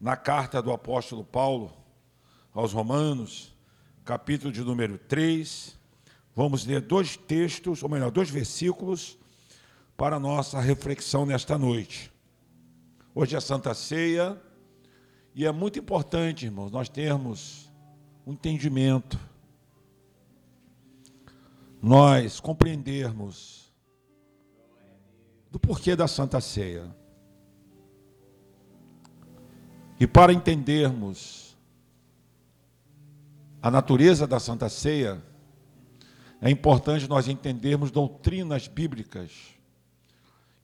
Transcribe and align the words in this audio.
na 0.00 0.16
carta 0.16 0.62
do 0.62 0.72
apóstolo 0.72 1.22
Paulo 1.22 1.72
aos 2.54 2.72
Romanos, 2.72 3.54
capítulo 4.02 4.50
de 4.50 4.62
número 4.62 4.96
3. 4.96 5.78
Vamos 6.34 6.64
ler 6.64 6.80
dois 6.80 7.16
textos, 7.16 7.82
ou 7.82 7.88
melhor, 7.88 8.10
dois 8.10 8.30
versículos 8.30 9.18
para 9.96 10.16
a 10.16 10.20
nossa 10.20 10.58
reflexão 10.58 11.26
nesta 11.26 11.58
noite. 11.58 12.10
Hoje 13.14 13.36
é 13.36 13.40
Santa 13.40 13.74
Ceia 13.74 14.40
e 15.34 15.44
é 15.44 15.52
muito 15.52 15.78
importante, 15.78 16.46
irmãos, 16.46 16.70
nós 16.70 16.88
termos 16.88 17.70
um 18.26 18.32
entendimento, 18.32 19.18
nós 21.82 22.40
compreendermos 22.40 23.70
do 25.50 25.60
porquê 25.60 25.94
da 25.94 26.08
Santa 26.08 26.40
Ceia. 26.40 26.99
E 30.00 30.06
para 30.06 30.32
entendermos 30.32 31.54
a 33.60 33.70
natureza 33.70 34.26
da 34.26 34.40
Santa 34.40 34.66
Ceia, 34.70 35.22
é 36.40 36.48
importante 36.48 37.06
nós 37.06 37.28
entendermos 37.28 37.90
doutrinas 37.90 38.66
bíblicas. 38.66 39.30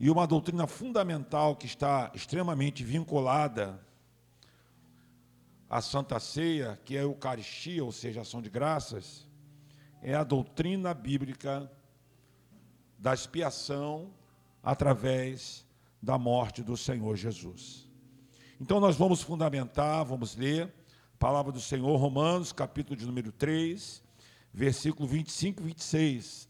E 0.01 0.09
uma 0.09 0.27
doutrina 0.27 0.67
fundamental 0.67 1.55
que 1.55 1.67
está 1.67 2.11
extremamente 2.15 2.83
vinculada 2.83 3.79
à 5.69 5.83
Santa 5.83 6.19
Ceia, 6.19 6.81
que 6.83 6.97
é 6.97 7.01
a 7.01 7.03
Eucaristia, 7.03 7.85
ou 7.85 7.93
seja, 7.93 8.23
ação 8.23 8.41
de 8.41 8.49
graças, 8.49 9.29
é 10.01 10.15
a 10.15 10.25
doutrina 10.25 10.95
bíblica 10.95 11.71
da 12.99 13.13
expiação 13.13 14.15
através 14.63 15.67
da 16.01 16.17
morte 16.17 16.63
do 16.63 16.75
Senhor 16.75 17.15
Jesus. 17.17 17.86
Então 18.59 18.81
nós 18.81 18.97
vamos 18.97 19.21
fundamentar, 19.21 20.05
vamos 20.05 20.35
ler 20.35 20.73
a 21.15 21.17
palavra 21.19 21.53
do 21.53 21.61
Senhor, 21.61 21.95
Romanos, 21.97 22.53
capítulo 22.53 22.97
de 22.97 23.05
número 23.05 23.31
3, 23.31 24.03
versículo 24.53 25.07
25 25.07 25.61
e 25.61 25.67
26. 25.67 26.49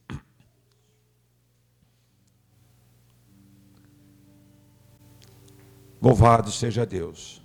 Louvado 6.01 6.53
seja 6.53 6.87
Deus. 6.87 7.43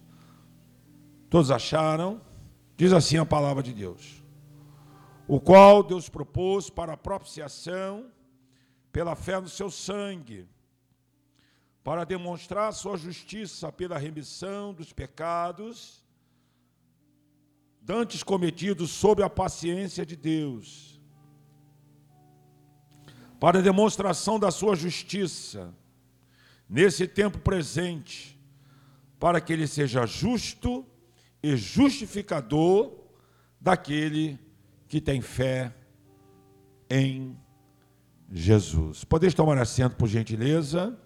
Todos 1.27 1.49
acharam? 1.49 2.21
Diz 2.77 2.93
assim 2.93 3.17
a 3.17 3.25
palavra 3.25 3.63
de 3.63 3.73
Deus. 3.73 4.23
O 5.27 5.39
qual 5.39 5.81
Deus 5.81 6.07
propôs 6.07 6.69
para 6.69 6.93
a 6.93 6.97
propiciação 6.97 8.11
pela 8.91 9.15
fé 9.15 9.39
no 9.39 9.49
seu 9.49 9.71
sangue 9.71 10.47
para 11.83 12.05
demonstrar 12.05 12.71
sua 12.73 12.97
justiça 12.97 13.71
pela 13.71 13.97
remissão 13.97 14.73
dos 14.73 14.93
pecados 14.93 16.01
dantes 17.81 18.21
cometidos 18.21 18.91
sob 18.91 19.23
a 19.23 19.29
paciência 19.29 20.05
de 20.05 20.15
Deus, 20.15 21.01
para 23.39 23.61
demonstração 23.61 24.39
da 24.39 24.51
sua 24.51 24.75
justiça 24.75 25.73
nesse 26.69 27.07
tempo 27.07 27.39
presente, 27.39 28.39
para 29.19 29.41
que 29.41 29.51
ele 29.51 29.67
seja 29.67 30.05
justo 30.05 30.85
e 31.41 31.57
justificador 31.57 32.93
daquele 33.59 34.39
que 34.87 35.01
tem 35.01 35.21
fé 35.21 35.75
em 36.87 37.35
Jesus. 38.31 39.03
Podeis 39.03 39.33
tomar 39.33 39.57
assento, 39.57 39.95
por 39.95 40.07
gentileza? 40.07 40.97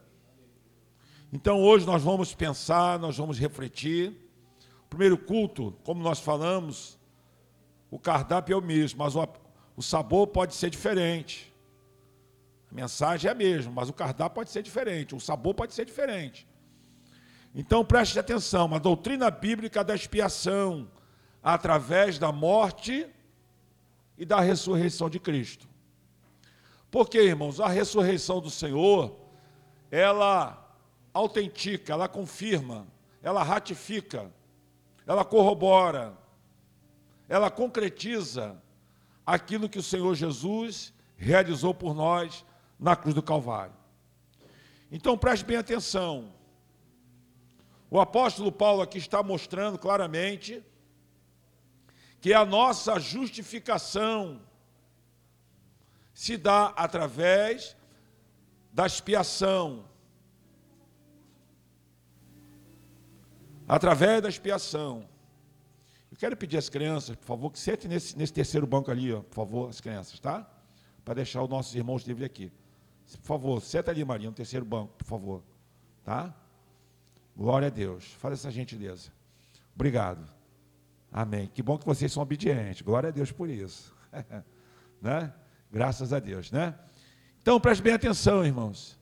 Então 1.32 1.62
hoje 1.62 1.86
nós 1.86 2.04
vamos 2.04 2.34
pensar, 2.34 3.00
nós 3.00 3.18
vamos 3.18 3.40
refletir. 3.40 4.16
O 4.86 4.88
primeiro 4.90 5.18
culto, 5.18 5.76
como 5.84 6.02
nós 6.02 6.20
falamos, 6.20 6.98
o 7.90 8.00
cardápio 8.00 8.54
é 8.54 8.58
o 8.58 8.62
mesmo, 8.62 9.00
mas 9.00 9.16
o, 9.16 9.82
sabor 9.82 10.28
pode 10.28 10.56
ser 10.56 10.70
diferente. 10.70 11.54
A 12.72 12.76
mensagem 12.76 13.28
é 13.28 13.32
a 13.32 13.36
mesma, 13.36 13.72
mas 13.72 13.90
o 13.90 13.94
cardápio 13.94 14.36
pode 14.36 14.50
ser 14.52 14.62
diferente, 14.62 15.16
o 15.16 15.20
sabor 15.20 15.54
pode 15.54 15.74
ser 15.74 15.86
diferente. 15.86 16.48
Então 17.54 17.86
preste 17.86 18.20
atenção, 18.20 18.74
a 18.74 18.80
doutrina 18.80 19.32
bíblica 19.32 19.84
da 19.84 19.96
expiação 19.96 20.90
através 21.42 22.20
da 22.20 22.32
morte 22.32 23.08
e 24.18 24.26
da 24.26 24.40
ressurreição 24.40 25.10
de 25.10 25.20
Cristo. 25.20 25.68
Porque, 26.90 27.18
irmãos, 27.18 27.60
a 27.60 27.68
ressurreição 27.68 28.40
do 28.40 28.50
Senhor, 28.50 29.16
ela 29.92 30.65
autentica, 31.16 31.94
ela 31.94 32.10
confirma, 32.10 32.86
ela 33.24 33.42
ratifica, 33.42 34.30
ela 35.08 35.24
corrobora, 35.24 36.14
ela 37.30 37.50
concretiza 37.50 38.62
aquilo 39.26 39.70
que 39.70 39.80
o 39.80 39.84
Senhor 39.84 40.14
Jesus 40.14 40.94
realizou 41.16 41.74
por 41.74 41.96
nós 41.96 42.46
na 42.78 42.98
cruz 42.98 43.16
do 43.16 43.24
Calvário. 43.24 43.74
Então 44.92 45.18
preste 45.18 45.46
bem 45.46 45.56
atenção. 45.56 46.34
O 47.90 47.98
apóstolo 48.00 48.52
Paulo 48.52 48.82
aqui 48.82 48.98
está 48.98 49.24
mostrando 49.24 49.80
claramente 49.80 50.62
que 52.20 52.34
a 52.34 52.46
nossa 52.46 53.00
justificação 53.00 54.42
se 56.14 56.36
dá 56.36 56.74
através 56.76 57.78
da 58.74 58.86
expiação, 58.86 59.86
através 63.68 64.22
da 64.22 64.30
expiação. 64.30 65.08
Eu 66.12 66.18
quero 66.18 66.38
pedir 66.38 66.58
às 66.58 66.70
crianças, 66.70 67.16
por 67.16 67.26
favor, 67.26 67.52
que 67.52 67.60
sentem 67.60 67.90
nesse, 67.90 68.18
nesse 68.18 68.34
terceiro 68.34 68.66
banco 68.66 68.90
ali, 68.90 69.14
ó, 69.14 69.22
por 69.22 69.36
favor, 69.36 69.70
as 69.70 69.82
crianças, 69.82 70.20
tá? 70.20 70.50
Para 71.04 71.16
deixar 71.16 71.44
os 71.44 71.50
nossos 71.50 71.76
irmãos 71.76 72.04
livres 72.04 72.26
aqui. 72.26 72.52
Por 73.22 73.28
favor, 73.28 73.62
senta 73.62 73.92
ali, 73.92 74.04
Maria, 74.04 74.30
no 74.30 74.36
terceiro 74.36 74.66
banco, 74.66 74.94
por 74.94 75.06
favor. 75.06 75.44
Tá? 76.04 76.34
Glória 77.36 77.68
a 77.68 77.72
Deus. 77.72 78.06
Faz 78.14 78.36
essa 78.36 78.50
gentileza. 78.50 79.12
Obrigado. 79.76 80.26
Amém. 81.12 81.48
Que 81.54 81.62
bom 81.62 81.78
que 81.78 81.86
vocês 81.86 82.12
são 82.12 82.24
obedientes. 82.24 82.82
Glória 82.82 83.10
a 83.10 83.12
Deus 83.12 83.32
por 83.32 83.50
isso. 83.50 83.94
né? 85.02 85.34
Graças 85.72 86.14
a 86.14 86.20
Deus, 86.20 86.52
né? 86.52 86.78
Então, 87.42 87.60
preste 87.60 87.82
bem 87.82 87.94
atenção, 87.94 88.46
irmãos. 88.46 88.98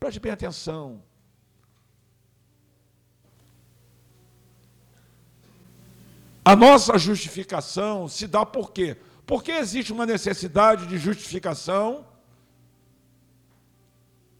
Preste 0.00 0.18
bem 0.18 0.32
atenção. 0.32 1.02
A 6.46 6.54
nossa 6.54 6.96
justificação 6.96 8.06
se 8.06 8.28
dá 8.28 8.46
por 8.46 8.70
quê? 8.70 8.96
Porque 9.26 9.50
existe 9.50 9.92
uma 9.92 10.06
necessidade 10.06 10.86
de 10.86 10.96
justificação 10.96 12.06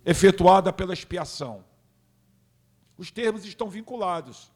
efetuada 0.04 0.72
pela 0.72 0.94
expiação. 0.94 1.64
Os 2.96 3.10
termos 3.10 3.44
estão 3.44 3.68
vinculados. 3.68 4.52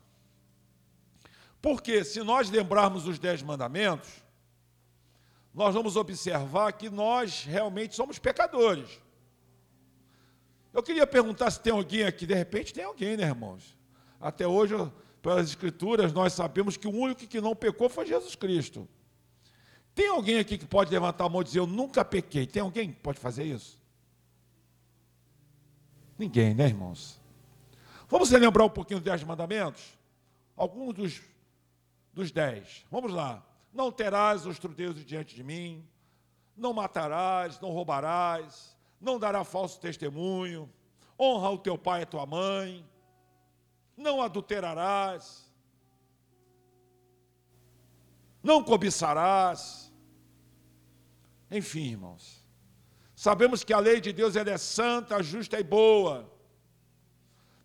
Porque 1.61 2.05
se 2.05 2.23
nós 2.23 2.49
lembrarmos 2.49 3.09
os 3.09 3.19
dez 3.19 3.43
mandamentos, 3.43 4.09
nós 5.53 5.75
vamos 5.75 5.97
observar 5.97 6.73
que 6.75 6.89
nós 6.89 7.43
realmente 7.43 7.97
somos 7.97 8.17
pecadores. 8.17 9.01
Eu 10.73 10.85
queria 10.85 11.05
perguntar 11.05 11.51
se 11.51 11.59
tem 11.59 11.73
alguém 11.73 12.05
aqui, 12.05 12.29
de 12.29 12.35
repente 12.35 12.73
tem 12.73 12.85
alguém, 12.85 13.17
né, 13.17 13.25
irmãos? 13.25 13.77
Até 14.21 14.47
hoje 14.47 14.75
eu 14.75 14.93
pelas 15.23 15.49
Escrituras, 15.49 16.13
nós 16.13 16.33
sabemos 16.33 16.77
que 16.77 16.89
o 16.89 16.91
único 16.91 17.27
que 17.27 17.41
não 17.41 17.55
pecou 17.55 17.89
foi 17.89 18.07
Jesus 18.07 18.35
Cristo. 18.35 18.89
Tem 19.95 20.09
alguém 20.09 20.39
aqui 20.39 20.57
que 20.57 20.67
pode 20.67 20.91
levantar 20.91 21.25
a 21.25 21.29
mão 21.29 21.43
e 21.43 21.45
dizer: 21.45 21.59
Eu 21.59 21.67
nunca 21.67 22.05
pequei? 22.05 22.47
Tem 22.47 22.63
alguém 22.63 22.93
que 22.93 23.01
pode 23.01 23.19
fazer 23.19 23.45
isso? 23.45 23.79
Ninguém, 26.19 26.55
né, 26.55 26.67
irmãos? 26.67 27.19
Vamos 28.09 28.31
relembrar 28.31 28.67
um 28.67 28.71
pouquinho 28.71 29.01
dos 29.01 29.05
dez 29.05 29.23
mandamentos? 29.23 29.99
Alguns 30.57 30.95
dos, 30.95 31.23
dos 32.13 32.31
dez. 32.31 32.85
Vamos 32.91 33.13
lá. 33.13 33.45
Não 33.73 33.93
terás 33.93 34.47
outro 34.47 34.75
Deus 34.75 35.05
diante 35.05 35.35
de 35.35 35.45
mim, 35.45 35.87
não 36.57 36.73
matarás, 36.73 37.61
não 37.61 37.71
roubarás, 37.71 38.77
não 39.01 39.19
dará 39.19 39.45
falso 39.45 39.81
testemunho, 39.81 40.69
honra 41.19 41.51
o 41.51 41.59
teu 41.59 41.79
pai 41.79 42.01
e 42.01 42.03
a 42.03 42.07
tua 42.07 42.27
mãe, 42.27 42.85
não 44.01 44.21
adulterarás, 44.23 45.49
não 48.43 48.65
cobiçarás. 48.65 49.93
Enfim, 51.51 51.91
irmãos, 51.91 52.45
sabemos 53.15 53.63
que 53.63 53.73
a 53.73 53.79
lei 53.79 54.01
de 54.01 54.13
Deus 54.13 54.35
é 54.37 54.59
santa, 54.59 55.23
justa 55.23 55.61
e 55.61 55.63
boa. 55.63 56.33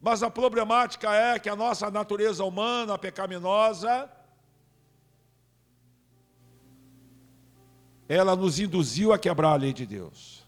Mas 0.01 0.21
a 0.21 0.29
problemática 0.29 1.11
é 1.13 1.39
que 1.39 1.49
a 1.49 1.55
nossa 1.55 1.89
natureza 1.89 2.43
humana 2.43 2.97
pecaminosa 2.97 4.11
ela 8.07 8.35
nos 8.35 8.59
induziu 8.59 9.11
a 9.11 9.17
quebrar 9.17 9.53
a 9.53 9.55
lei 9.55 9.73
de 9.73 9.85
Deus. 9.85 10.44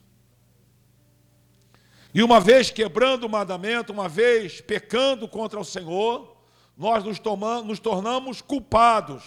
E 2.18 2.24
uma 2.24 2.40
vez 2.40 2.72
quebrando 2.72 3.26
o 3.26 3.30
mandamento, 3.30 3.94
uma 3.94 4.10
vez 4.10 4.60
pecando 4.60 5.28
contra 5.28 5.60
o 5.60 5.64
Senhor, 5.64 6.36
nós 6.76 7.04
nos, 7.04 7.20
tomamos, 7.20 7.68
nos 7.68 7.80
tornamos 7.80 8.42
culpados. 8.42 9.24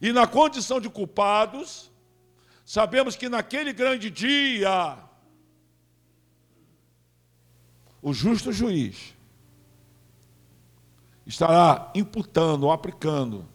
E 0.00 0.14
na 0.14 0.26
condição 0.26 0.80
de 0.80 0.88
culpados, 0.88 1.92
sabemos 2.64 3.16
que 3.16 3.28
naquele 3.28 3.70
grande 3.74 4.08
dia, 4.10 4.96
o 8.00 8.14
justo 8.14 8.50
juiz 8.50 9.14
estará 11.26 11.92
imputando 11.94 12.70
aplicando 12.70 13.46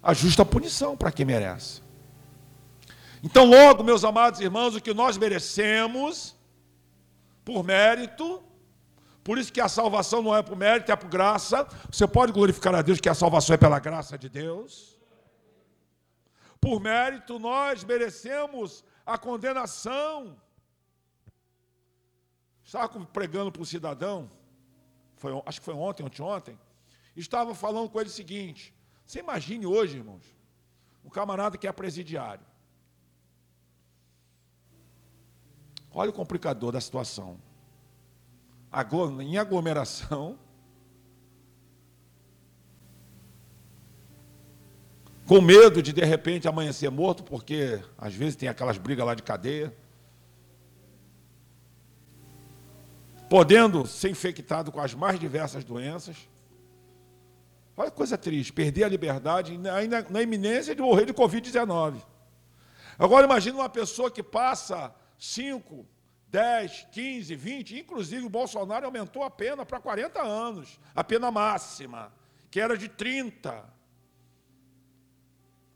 a 0.00 0.14
justa 0.14 0.44
punição 0.44 0.96
para 0.96 1.10
quem 1.10 1.26
merece. 1.26 1.85
Então, 3.26 3.44
logo, 3.44 3.82
meus 3.82 4.04
amados 4.04 4.38
irmãos, 4.38 4.76
o 4.76 4.80
que 4.80 4.94
nós 4.94 5.18
merecemos, 5.18 6.36
por 7.44 7.64
mérito, 7.64 8.40
por 9.24 9.36
isso 9.36 9.52
que 9.52 9.60
a 9.60 9.68
salvação 9.68 10.22
não 10.22 10.32
é 10.36 10.42
por 10.44 10.56
mérito, 10.56 10.92
é 10.92 10.94
por 10.94 11.10
graça. 11.10 11.66
Você 11.90 12.06
pode 12.06 12.30
glorificar 12.30 12.72
a 12.72 12.82
Deus 12.82 13.00
que 13.00 13.08
a 13.08 13.14
salvação 13.14 13.54
é 13.54 13.56
pela 13.56 13.80
graça 13.80 14.16
de 14.16 14.28
Deus. 14.28 14.96
Por 16.60 16.78
mérito, 16.80 17.36
nós 17.40 17.82
merecemos 17.82 18.84
a 19.04 19.18
condenação. 19.18 20.40
Estava 22.62 22.88
pregando 23.06 23.50
para 23.50 23.62
um 23.62 23.64
cidadão, 23.64 24.30
foi, 25.16 25.32
acho 25.46 25.58
que 25.58 25.64
foi 25.64 25.74
ontem, 25.74 26.04
ontem, 26.20 26.56
estava 27.16 27.56
falando 27.56 27.90
com 27.90 27.98
ele 28.00 28.08
o 28.08 28.12
seguinte: 28.12 28.72
você 29.04 29.18
imagine 29.18 29.66
hoje, 29.66 29.96
irmãos, 29.96 30.24
um 31.04 31.10
camarada 31.10 31.58
que 31.58 31.66
é 31.66 31.72
presidiário. 31.72 32.46
Olha 35.98 36.10
o 36.10 36.12
complicador 36.12 36.72
da 36.72 36.80
situação. 36.80 37.38
Em 39.22 39.38
aglomeração, 39.38 40.38
com 45.26 45.40
medo 45.40 45.82
de 45.82 45.94
de 45.94 46.04
repente 46.04 46.46
amanhecer 46.46 46.90
morto, 46.90 47.24
porque 47.24 47.82
às 47.96 48.12
vezes 48.12 48.36
tem 48.36 48.46
aquelas 48.46 48.76
brigas 48.76 49.06
lá 49.06 49.14
de 49.14 49.22
cadeia. 49.22 49.74
Podendo 53.30 53.86
ser 53.86 54.10
infectado 54.10 54.70
com 54.70 54.82
as 54.82 54.92
mais 54.92 55.18
diversas 55.18 55.64
doenças. 55.64 56.28
Olha 57.74 57.90
que 57.90 57.96
coisa 57.96 58.18
triste, 58.18 58.52
perder 58.52 58.84
a 58.84 58.88
liberdade 58.88 59.58
ainda 59.70 60.06
na 60.10 60.20
iminência 60.20 60.74
de 60.74 60.82
morrer 60.82 61.06
de 61.06 61.14
Covid-19. 61.14 62.02
Agora 62.98 63.24
imagine 63.24 63.56
uma 63.56 63.70
pessoa 63.70 64.10
que 64.10 64.22
passa 64.22 64.94
5, 65.18 65.86
10, 66.28 66.88
15, 66.92 67.34
20, 67.34 67.78
inclusive 67.78 68.26
o 68.26 68.30
Bolsonaro 68.30 68.86
aumentou 68.86 69.22
a 69.22 69.30
pena 69.30 69.64
para 69.64 69.80
40 69.80 70.22
anos, 70.22 70.78
a 70.94 71.02
pena 71.02 71.30
máxima, 71.30 72.12
que 72.50 72.60
era 72.60 72.76
de 72.76 72.88
30. 72.88 73.64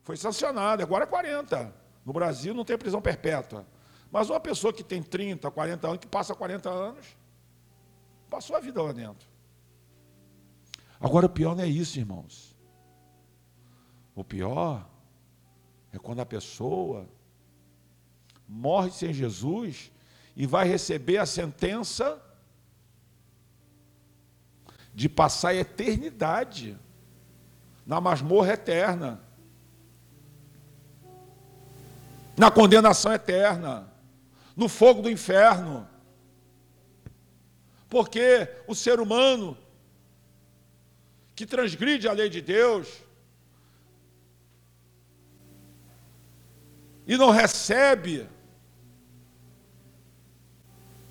Foi 0.02 0.16
sancionada, 0.16 0.82
agora 0.82 1.04
é 1.04 1.06
40. 1.06 1.74
No 2.04 2.12
Brasil 2.12 2.52
não 2.52 2.64
tem 2.64 2.76
prisão 2.76 3.00
perpétua. 3.00 3.66
Mas 4.10 4.28
uma 4.28 4.40
pessoa 4.40 4.72
que 4.72 4.82
tem 4.82 5.02
30, 5.02 5.50
40 5.50 5.86
anos, 5.86 5.98
que 6.00 6.06
passa 6.08 6.34
40 6.34 6.68
anos, 6.68 7.16
passou 8.28 8.56
a 8.56 8.60
vida 8.60 8.82
lá 8.82 8.92
dentro. 8.92 9.28
Agora, 10.98 11.26
o 11.26 11.30
pior 11.30 11.54
não 11.54 11.62
é 11.62 11.68
isso, 11.68 11.98
irmãos. 11.98 12.56
O 14.14 14.24
pior 14.24 14.86
é 15.92 15.98
quando 15.98 16.20
a 16.20 16.26
pessoa 16.26 17.08
morre 18.50 18.90
sem 18.90 19.12
Jesus 19.12 19.92
e 20.34 20.44
vai 20.44 20.66
receber 20.66 21.18
a 21.18 21.26
sentença 21.26 22.20
de 24.92 25.08
passar 25.08 25.50
a 25.50 25.54
eternidade 25.54 26.76
na 27.86 28.00
masmorra 28.00 28.54
eterna, 28.54 29.20
na 32.36 32.50
condenação 32.50 33.12
eterna, 33.12 33.90
no 34.56 34.68
fogo 34.68 35.02
do 35.02 35.10
inferno. 35.10 35.88
Porque 37.88 38.48
o 38.66 38.74
ser 38.74 38.98
humano 38.98 39.56
que 41.36 41.46
transgride 41.46 42.08
a 42.08 42.12
lei 42.12 42.28
de 42.28 42.40
Deus 42.40 42.88
e 47.06 47.16
não 47.16 47.30
recebe 47.30 48.28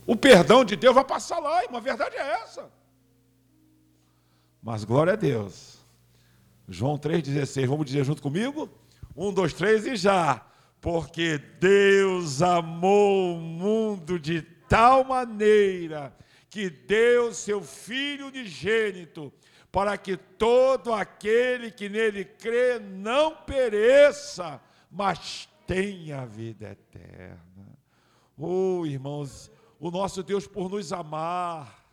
o 0.10 0.16
perdão 0.16 0.66
de 0.66 0.76
Deus, 0.76 0.96
vai 0.96 1.06
passar 1.06 1.38
lá, 1.38 1.64
e 1.64 1.68
uma 1.68 1.80
verdade 1.80 2.16
é 2.16 2.42
essa. 2.42 2.68
Mas 4.60 4.84
glória 4.84 5.14
a 5.14 5.16
Deus. 5.16 5.78
João 6.68 6.98
3,16, 6.98 7.68
vamos 7.68 7.86
dizer 7.86 8.04
junto 8.04 8.20
comigo? 8.20 8.68
Um, 9.16 9.32
dois, 9.32 9.54
três 9.54 9.86
e 9.86 9.96
já. 9.96 10.44
Porque 10.82 11.38
Deus 11.38 12.42
amou 12.42 13.36
o 13.36 13.40
mundo 13.40 14.20
de 14.20 14.42
tal 14.68 15.04
maneira 15.04 16.12
que 16.50 16.72
deu 16.72 17.32
seu 17.32 17.62
Filho 17.62 18.30
unigênito 18.30 19.32
para 19.72 19.96
que 19.96 20.18
todo 20.18 20.92
aquele 20.92 21.70
que 21.70 21.88
nele 21.88 22.26
crê 22.26 22.80
não 22.80 23.36
pereça, 23.36 24.60
mas 24.90 25.48
tenha 25.68 26.26
vida 26.26 26.72
eterna. 26.72 27.78
Oh, 28.36 28.88
irmãos, 28.88 29.52
o 29.80 29.90
nosso 29.90 30.22
Deus, 30.22 30.46
por 30.46 30.70
nos 30.70 30.92
amar, 30.92 31.86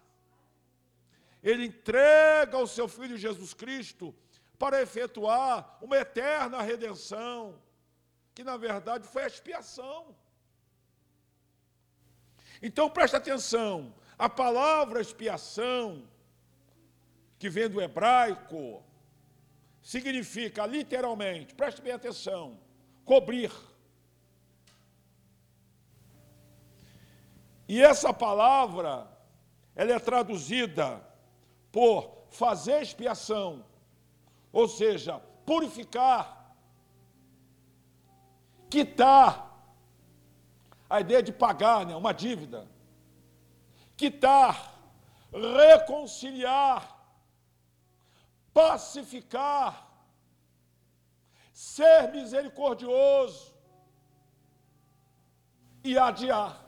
Ele 1.42 1.66
entrega 1.66 2.58
o 2.58 2.66
seu 2.66 2.88
Filho 2.88 3.16
Jesus 3.16 3.54
Cristo 3.54 4.14
para 4.58 4.82
efetuar 4.82 5.78
uma 5.80 5.96
eterna 5.96 6.62
redenção, 6.62 7.60
que 8.34 8.42
na 8.42 8.56
verdade 8.56 9.06
foi 9.06 9.24
a 9.24 9.28
expiação. 9.28 10.14
Então 12.60 12.90
presta 12.90 13.18
atenção, 13.18 13.94
a 14.18 14.28
palavra 14.28 15.00
expiação 15.00 16.08
que 17.38 17.48
vem 17.50 17.68
do 17.68 17.80
hebraico, 17.80 18.82
significa 19.82 20.66
literalmente, 20.66 21.54
preste 21.54 21.80
bem 21.80 21.92
atenção, 21.92 22.58
cobrir. 23.04 23.52
E 27.68 27.82
essa 27.82 28.12
palavra, 28.12 29.08
ela 29.74 29.92
é 29.92 29.98
traduzida 29.98 31.04
por 31.72 32.26
fazer 32.30 32.82
expiação, 32.82 33.64
ou 34.52 34.68
seja, 34.68 35.18
purificar, 35.44 36.54
quitar, 38.70 39.44
a 40.88 41.00
ideia 41.00 41.23
de 41.23 41.32
pagar, 41.32 41.85
né, 41.85 41.96
uma 41.96 42.12
dívida, 42.12 42.68
quitar, 43.96 44.73
reconciliar, 45.32 46.96
pacificar, 48.54 49.87
ser 51.52 52.12
misericordioso 52.12 53.52
e 55.82 55.99
adiar. 55.99 56.65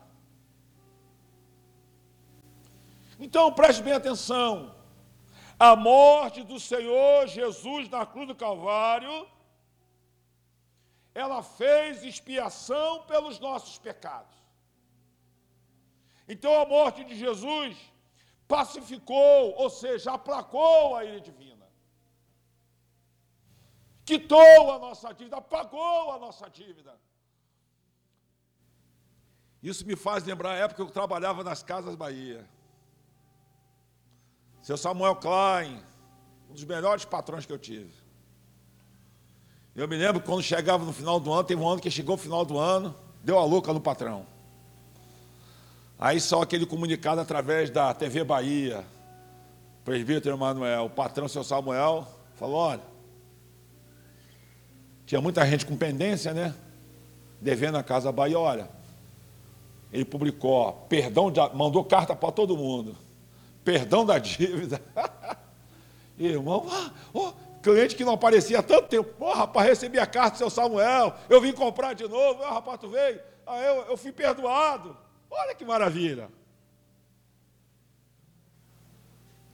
Então 3.19 3.53
preste 3.53 3.83
bem 3.83 3.95
atenção. 3.95 4.75
A 5.59 5.75
morte 5.75 6.45
do 6.45 6.59
Senhor 6.61 7.27
Jesus 7.27 7.89
na 7.89 8.07
cruz 8.07 8.29
do 8.29 8.35
Calvário, 8.35 9.27
ela 11.15 11.43
fez 11.43 12.05
expiação 12.05 13.03
pelos 13.03 13.41
nossos 13.41 13.77
pecados. 13.79 14.37
Então 16.29 16.61
a 16.61 16.67
morte 16.67 17.05
de 17.05 17.17
Jesus 17.17 17.77
pacificou, 18.47 19.55
ou 19.57 19.69
seja, 19.69 20.13
aplacou 20.13 20.97
a 20.97 21.05
ira 21.05 21.21
divina 21.21 21.59
quitou 24.09 24.73
a 24.73 24.79
nossa 24.79 25.13
dívida, 25.13 25.39
pagou 25.39 26.11
a 26.13 26.19
nossa 26.19 26.49
dívida. 26.49 26.99
Isso 29.63 29.87
me 29.87 29.97
faz 29.97 30.25
lembrar 30.25 30.53
a 30.53 30.57
época 30.57 30.77
que 30.77 30.89
eu 30.89 30.91
trabalhava 30.91 31.45
nas 31.45 31.63
Casas 31.63 31.95
Bahia. 31.95 32.49
Seu 34.69 34.77
Samuel 34.77 35.17
Klein, 35.17 35.81
um 36.51 36.53
dos 36.53 36.63
melhores 36.63 37.03
patrões 37.03 37.47
que 37.47 37.53
eu 37.55 37.59
tive. 37.59 37.91
Eu 39.75 39.89
me 39.89 39.97
lembro 39.97 40.21
quando 40.21 40.43
chegava 40.43 40.85
no 40.85 40.93
final 40.93 41.19
do 41.19 41.33
ano, 41.33 41.43
teve 41.43 41.63
um 41.63 41.67
ano 41.67 41.81
que 41.81 41.91
chegou 41.91 42.17
no 42.17 42.23
final 42.23 42.45
do 42.45 42.59
ano, 42.59 42.95
deu 43.25 43.39
a 43.39 43.45
louca 43.47 43.73
no 43.73 43.81
patrão. 43.81 44.27
Aí 45.99 46.21
só 46.21 46.43
aquele 46.43 46.67
comunicado 46.67 47.19
através 47.19 47.71
da 47.71 47.95
TV 47.95 48.23
Bahia, 48.23 48.85
presbítero 49.87 50.37
Emanuel, 50.37 50.85
o 50.85 50.91
patrão, 50.91 51.27
seu 51.29 51.43
Samuel, 51.43 52.07
falou: 52.37 52.57
olha, 52.57 52.83
tinha 55.07 55.23
muita 55.23 55.47
gente 55.47 55.65
com 55.65 55.79
pendência, 55.79 56.35
né? 56.35 56.55
Devendo 57.41 57.79
a 57.79 57.83
Casa 57.83 58.13
Bahia. 58.13 58.39
Olha, 58.39 58.69
ele 59.91 60.05
publicou, 60.05 60.75
perdão, 60.91 61.33
de, 61.33 61.41
mandou 61.55 61.83
carta 61.87 62.15
para 62.15 62.31
todo 62.31 62.55
mundo. 62.55 63.08
Perdão 63.69 64.07
da 64.07 64.19
dívida. 64.19 64.81
Irmão, 66.19 66.67
oh, 67.13 67.33
cliente 67.63 67.95
que 67.95 68.03
não 68.03 68.15
aparecia 68.15 68.61
há 68.61 68.63
tanto 68.63 68.89
tempo. 68.89 69.13
Pô, 69.19 69.31
rapaz, 69.31 69.69
recebi 69.69 69.99
a 69.99 70.07
carta 70.07 70.31
do 70.31 70.39
seu 70.39 70.49
Samuel, 70.49 71.15
eu 71.29 71.39
vim 71.39 71.53
comprar 71.53 71.93
de 71.93 72.09
novo. 72.09 72.43
Ah, 72.43 72.55
rapaz, 72.55 72.81
tu 72.81 72.89
veio? 72.89 73.21
Ah, 73.47 73.61
eu, 73.61 73.83
eu 73.91 73.97
fui 73.99 74.11
perdoado. 74.11 74.97
Olha 75.31 75.55
que 75.55 75.67
maravilha. 75.67 76.31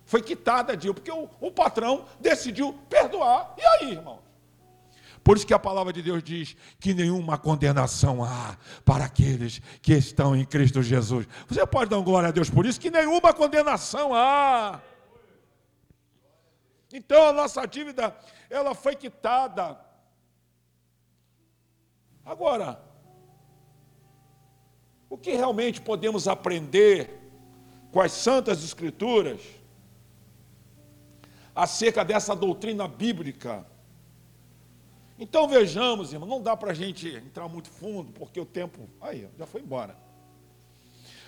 Foi 0.05 0.23
quitada 0.23 0.75
a 0.75 0.77
dívida, 0.77 1.01
porque 1.01 1.11
o, 1.11 1.29
o 1.41 1.51
patrão 1.51 2.05
decidiu 2.21 2.73
perdoar. 2.89 3.53
E 3.59 3.67
aí, 3.67 3.93
irmão? 3.95 4.21
Por 5.25 5.39
isso 5.39 5.47
que 5.47 5.55
a 5.55 5.59
palavra 5.59 5.91
de 5.91 6.03
Deus 6.03 6.23
diz 6.23 6.55
que 6.79 6.93
nenhuma 6.93 7.39
condenação 7.39 8.23
há 8.23 8.59
para 8.85 9.07
aqueles 9.07 9.59
que 9.81 9.95
estão 9.95 10.37
em 10.37 10.45
Cristo 10.45 10.83
Jesus. 10.83 11.27
Você 11.49 11.67
pode 11.67 11.89
dar 11.89 11.99
glória 12.01 12.29
a 12.29 12.33
Deus 12.33 12.51
por 12.51 12.67
isso? 12.67 12.79
Que 12.79 12.91
nenhuma 12.91 13.33
condenação 13.33 14.15
há. 14.15 14.83
Então 16.93 17.27
a 17.27 17.33
nossa 17.33 17.65
dívida, 17.65 18.15
ela 18.51 18.75
foi 18.75 18.95
quitada. 18.95 19.81
Agora, 22.23 22.81
o 25.09 25.17
que 25.17 25.33
realmente 25.33 25.81
podemos 25.81 26.29
aprender 26.29 27.19
com 27.91 28.01
as 28.01 28.13
Santas 28.13 28.63
Escrituras 28.63 29.41
acerca 31.55 32.05
dessa 32.05 32.37
doutrina 32.37 32.87
bíblica? 32.87 33.67
Então 35.19 35.47
vejamos, 35.47 36.13
irmão, 36.13 36.29
não 36.29 36.43
dá 36.43 36.57
para 36.57 36.73
a 36.73 36.75
gente 36.75 37.09
entrar 37.09 37.49
muito 37.49 37.71
fundo, 37.71 38.13
porque 38.13 38.41
o 38.41 38.45
tempo. 38.45 38.89
Aí, 39.01 39.29
já 39.39 39.47
foi 39.47 39.61
embora. 39.61 39.97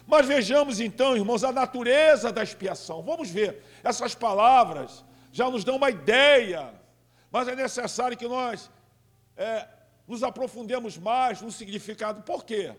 Mas 0.07 0.27
vejamos 0.27 0.81
então, 0.81 1.17
irmãos, 1.17 1.45
a 1.45 1.53
natureza 1.53 2.33
da 2.33 2.43
expiação. 2.43 3.03
Vamos 3.03 3.31
ver. 3.31 3.63
Essas 3.83 4.15
palavras 4.15 5.05
já 5.33 5.49
nos 5.51 5.65
dão 5.65 5.77
uma 5.77 5.91
ideia, 5.91 6.73
mas 7.31 7.49
é 7.49 7.55
necessário 7.55 8.17
que 8.17 8.27
nós 8.27 8.71
é, 9.37 9.69
nos 10.07 10.23
aprofundemos 10.23 10.99
mais 10.99 11.41
no 11.41 11.51
significado. 11.51 12.23
Por 12.23 12.45
quê? 12.45 12.75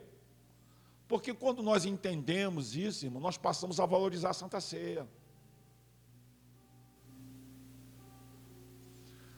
Porque 1.08 1.34
quando 1.34 1.64
nós 1.64 1.86
entendemos 1.86 2.76
isso, 2.76 3.06
irmão, 3.06 3.22
nós 3.22 3.38
passamos 3.38 3.80
a 3.80 3.86
valorizar 3.86 4.32
a 4.32 4.34
Santa 4.34 4.60
Ceia. 4.60 5.08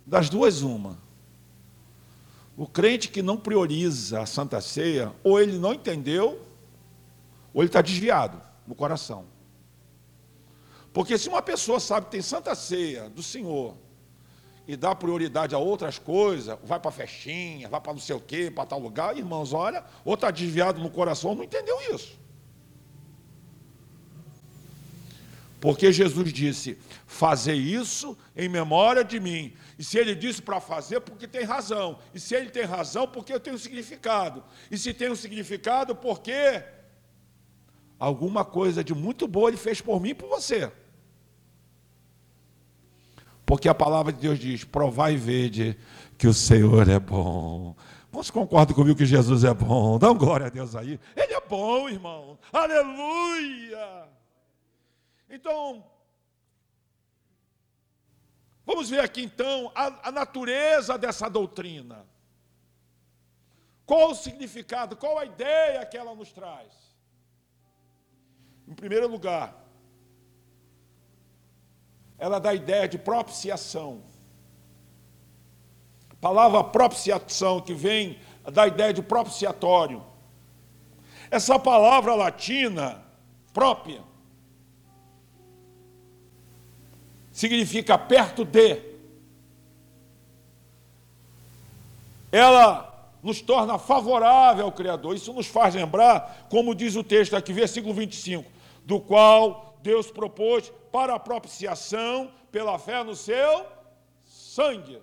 Das 0.06 0.30
duas, 0.30 0.64
uma 0.64 1.09
o 2.60 2.68
crente 2.68 3.08
que 3.08 3.22
não 3.22 3.38
prioriza 3.38 4.20
a 4.20 4.26
Santa 4.26 4.60
Ceia, 4.60 5.14
ou 5.24 5.40
ele 5.40 5.58
não 5.58 5.74
entendeu, 5.74 6.46
ou 7.54 7.62
ele 7.62 7.70
está 7.70 7.82
desviado 7.82 8.42
no 8.68 8.76
coração. 8.76 9.24
Porque 10.92 11.18
se 11.18 11.30
uma 11.30 11.42
pessoa 11.42 11.80
sabe 11.80 12.08
que 12.08 12.12
tem 12.12 12.22
Santa 12.22 12.54
Ceia 12.56 13.10
do 13.10 13.24
Senhor 13.24 13.78
e 14.68 14.76
dá 14.76 14.94
prioridade 14.94 15.56
a 15.56 15.58
outras 15.58 15.98
coisas, 15.98 16.60
vai 16.62 16.78
para 16.82 16.92
festinha, 16.92 17.70
vai 17.70 17.80
para 17.80 17.94
não 17.94 18.00
sei 18.02 18.18
o 18.18 18.20
quê, 18.20 18.52
para 18.54 18.66
tal 18.66 18.80
lugar, 18.80 19.18
irmãos, 19.18 19.54
olha, 19.54 19.82
ou 20.04 20.16
está 20.16 20.30
desviado 20.30 20.82
no 20.82 20.90
coração, 20.90 21.34
não 21.34 21.46
entendeu 21.46 21.80
isso. 21.96 22.20
Porque 25.62 25.94
Jesus 25.94 26.32
disse: 26.34 26.78
Fazer 27.08 27.56
isso 27.56 28.18
em 28.36 28.50
memória 28.50 29.04
de 29.04 29.20
mim. 29.20 29.54
E 29.80 29.84
se 29.84 29.98
ele 29.98 30.14
disse 30.14 30.42
para 30.42 30.60
fazer, 30.60 31.00
porque 31.00 31.26
tem 31.26 31.46
razão. 31.46 32.00
E 32.14 32.20
se 32.20 32.36
ele 32.36 32.50
tem 32.50 32.64
razão, 32.64 33.08
porque 33.08 33.32
eu 33.32 33.40
tenho 33.40 33.58
significado. 33.58 34.44
E 34.70 34.78
se 34.78 34.94
tem 34.94 35.10
um 35.10 35.16
significado, 35.16 35.96
porque 35.96 36.62
alguma 37.98 38.44
coisa 38.44 38.84
de 38.84 38.94
muito 38.94 39.26
boa 39.26 39.50
ele 39.50 39.56
fez 39.56 39.80
por 39.80 40.02
mim 40.02 40.10
e 40.10 40.14
por 40.14 40.28
você. 40.28 40.70
Porque 43.46 43.70
a 43.70 43.74
palavra 43.74 44.12
de 44.12 44.20
Deus 44.20 44.38
diz: 44.38 44.66
provai 44.66 45.14
e 45.14 45.18
vede 45.18 45.80
que 46.18 46.28
o 46.28 46.34
Senhor 46.34 46.90
é 46.90 47.00
bom. 47.00 47.74
Você 48.12 48.34
concorda 48.34 48.74
comigo 48.74 48.98
que 48.98 49.06
Jesus 49.06 49.46
é 49.46 49.54
bom? 49.54 49.98
Dá 49.98 50.12
um 50.12 50.18
glória 50.18 50.48
a 50.48 50.50
Deus 50.50 50.76
aí. 50.76 51.00
Ele 51.16 51.34
é 51.34 51.40
bom, 51.40 51.88
irmão. 51.88 52.38
Aleluia. 52.52 54.10
Então, 55.30 55.86
vamos 58.70 58.88
ver 58.88 59.00
aqui 59.00 59.24
então 59.24 59.72
a, 59.74 60.10
a 60.10 60.12
natureza 60.12 60.96
dessa 60.96 61.28
doutrina. 61.28 62.06
Qual 63.84 64.12
o 64.12 64.16
significado, 64.16 64.96
qual 64.96 65.18
a 65.18 65.26
ideia 65.26 65.84
que 65.88 65.98
ela 65.98 66.14
nos 66.14 66.32
traz? 66.32 66.72
Em 68.68 68.76
primeiro 68.76 69.08
lugar, 69.08 69.56
ela 72.20 72.38
dá 72.38 72.52
a 72.52 72.54
ideia 72.54 72.88
de 72.88 73.00
propiciação. 73.00 74.04
A 76.12 76.16
palavra 76.18 76.64
propiciação, 76.64 77.60
que 77.60 77.74
vem 77.74 78.20
da 78.54 78.68
ideia 78.68 78.94
de 78.94 79.02
propiciatório. 79.02 80.06
Essa 81.32 81.58
palavra 81.58 82.14
latina, 82.14 83.04
própria, 83.52 84.04
significa 87.40 87.98
perto 87.98 88.44
de. 88.44 88.82
Ela 92.30 92.86
nos 93.24 93.40
torna 93.40 93.80
favorável 93.80 94.66
ao 94.66 94.74
Criador. 94.74 95.16
Isso 95.16 95.32
nos 95.32 95.48
faz 95.48 95.74
lembrar, 95.74 96.48
como 96.50 96.76
diz 96.76 96.98
o 96.98 97.04
texto 97.04 97.38
aqui, 97.38 97.54
versículo 97.54 97.94
25, 97.94 98.52
do 98.84 99.00
qual 99.00 99.80
Deus 99.82 100.12
propôs 100.12 100.70
para 100.92 101.16
a 101.16 101.20
propiciação 101.20 102.30
pela 102.52 102.78
fé 102.78 103.06
no 103.06 103.16
seu 103.16 103.66
sangue. 104.26 105.02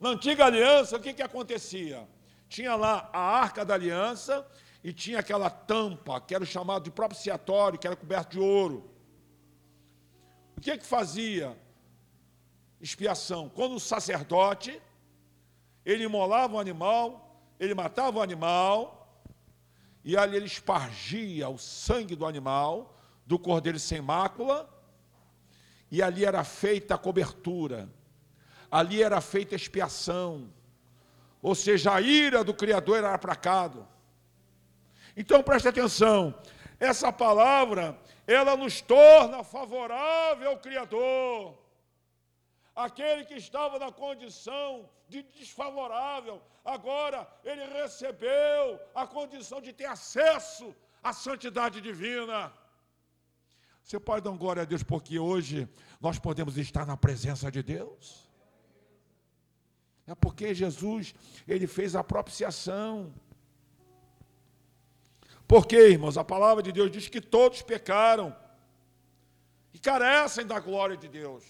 Na 0.00 0.10
antiga 0.10 0.46
aliança, 0.46 0.96
o 0.96 1.00
que, 1.00 1.12
que 1.12 1.22
acontecia? 1.22 2.08
Tinha 2.48 2.74
lá 2.74 3.10
a 3.12 3.20
arca 3.20 3.66
da 3.66 3.74
aliança 3.74 4.46
e 4.82 4.94
tinha 4.94 5.18
aquela 5.18 5.50
tampa, 5.50 6.22
que 6.22 6.34
era 6.34 6.46
chamado 6.46 6.84
de 6.84 6.90
propiciatório, 6.90 7.78
que 7.78 7.86
era 7.86 7.94
coberto 7.94 8.30
de 8.30 8.40
ouro. 8.40 8.91
Que 10.62 10.70
é 10.70 10.78
que 10.78 10.86
fazia 10.86 11.58
expiação? 12.80 13.48
Quando 13.48 13.74
o 13.74 13.80
sacerdote, 13.80 14.80
ele 15.84 16.04
imolava 16.04 16.54
o 16.54 16.60
animal, 16.60 17.44
ele 17.58 17.74
matava 17.74 18.20
o 18.20 18.22
animal, 18.22 19.20
e 20.04 20.16
ali 20.16 20.36
ele 20.36 20.46
espargia 20.46 21.48
o 21.48 21.58
sangue 21.58 22.14
do 22.14 22.24
animal, 22.24 22.96
do 23.26 23.40
cordeiro 23.40 23.80
sem 23.80 24.00
mácula, 24.00 24.70
e 25.90 26.00
ali 26.00 26.24
era 26.24 26.44
feita 26.44 26.94
a 26.94 26.98
cobertura, 26.98 27.88
ali 28.70 29.02
era 29.02 29.20
feita 29.20 29.56
a 29.56 29.56
expiação, 29.56 30.48
ou 31.42 31.56
seja, 31.56 31.92
a 31.92 32.00
ira 32.00 32.44
do 32.44 32.54
Criador 32.54 32.98
era 32.98 33.12
aplacado. 33.12 33.84
Então 35.16 35.42
preste 35.42 35.66
atenção, 35.66 36.32
essa 36.78 37.12
palavra, 37.12 37.98
ela 38.26 38.56
nos 38.56 38.80
torna 38.80 39.42
favorável 39.42 40.50
ao 40.50 40.58
Criador. 40.58 41.58
Aquele 42.74 43.24
que 43.24 43.34
estava 43.34 43.78
na 43.78 43.92
condição 43.92 44.88
de 45.08 45.22
desfavorável, 45.22 46.40
agora 46.64 47.28
ele 47.44 47.64
recebeu 47.66 48.80
a 48.94 49.06
condição 49.06 49.60
de 49.60 49.72
ter 49.72 49.84
acesso 49.84 50.74
à 51.02 51.12
santidade 51.12 51.80
divina. 51.80 52.52
Você 53.82 53.98
pode 53.98 54.24
dar 54.24 54.30
glória 54.36 54.62
a 54.62 54.64
Deus 54.64 54.82
porque 54.82 55.18
hoje 55.18 55.68
nós 56.00 56.18
podemos 56.18 56.56
estar 56.56 56.86
na 56.86 56.96
presença 56.96 57.50
de 57.50 57.62
Deus? 57.62 58.30
É 60.06 60.14
porque 60.14 60.54
Jesus, 60.54 61.14
ele 61.46 61.66
fez 61.66 61.94
a 61.94 62.02
propiciação. 62.02 63.12
Porque, 65.52 65.76
irmãos, 65.76 66.16
a 66.16 66.24
palavra 66.24 66.62
de 66.62 66.72
Deus 66.72 66.90
diz 66.90 67.08
que 67.10 67.20
todos 67.20 67.60
pecaram 67.60 68.34
e 69.74 69.78
carecem 69.78 70.46
da 70.46 70.58
glória 70.58 70.96
de 70.96 71.06
Deus. 71.06 71.44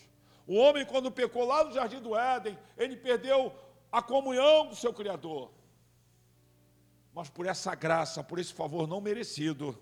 O 0.45 0.57
homem, 0.57 0.85
quando 0.85 1.09
pecou 1.09 1.45
lá 1.45 1.63
no 1.63 1.73
jardim 1.73 2.01
do 2.01 2.17
Éden, 2.17 2.59
ele 2.77 2.97
perdeu 2.97 3.55
a 3.93 4.03
comunhão 4.03 4.67
do 4.67 4.75
seu 4.75 4.93
Criador. 4.93 5.53
Mas 7.15 7.31
por 7.31 7.47
essa 7.47 7.77
graça, 7.77 8.25
por 8.25 8.41
esse 8.41 8.53
favor 8.53 8.89
não 8.89 9.01
merecido, 9.01 9.81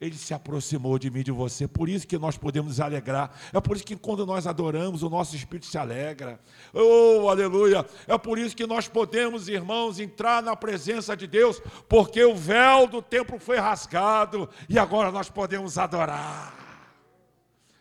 ele 0.00 0.16
se 0.16 0.32
aproximou 0.32 0.98
de 0.98 1.10
mim, 1.10 1.22
de 1.22 1.32
você. 1.32 1.66
Por 1.66 1.88
isso 1.88 2.06
que 2.06 2.16
nós 2.16 2.36
podemos 2.36 2.70
nos 2.70 2.80
alegrar. 2.80 3.36
É 3.52 3.60
por 3.60 3.76
isso 3.76 3.84
que 3.84 3.96
quando 3.96 4.24
nós 4.24 4.46
adoramos, 4.46 5.02
o 5.02 5.10
nosso 5.10 5.34
espírito 5.34 5.66
se 5.66 5.76
alegra. 5.76 6.38
Oh, 6.72 7.28
aleluia! 7.28 7.84
É 8.06 8.16
por 8.16 8.38
isso 8.38 8.56
que 8.56 8.66
nós 8.66 8.86
podemos, 8.86 9.48
irmãos, 9.48 9.98
entrar 9.98 10.40
na 10.42 10.54
presença 10.54 11.16
de 11.16 11.26
Deus, 11.26 11.60
porque 11.88 12.24
o 12.24 12.36
véu 12.36 12.86
do 12.86 13.02
templo 13.02 13.40
foi 13.40 13.58
rasgado 13.58 14.48
e 14.68 14.78
agora 14.78 15.10
nós 15.10 15.28
podemos 15.28 15.76
adorar. 15.78 16.54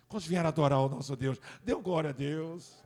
Quando 0.08 0.24
vieram 0.24 0.48
adorar 0.48 0.80
o 0.80 0.90
nosso 0.90 1.16
Deus, 1.16 1.40
deu 1.64 1.82
glória 1.82 2.10
a 2.10 2.14
Deus. 2.14 2.84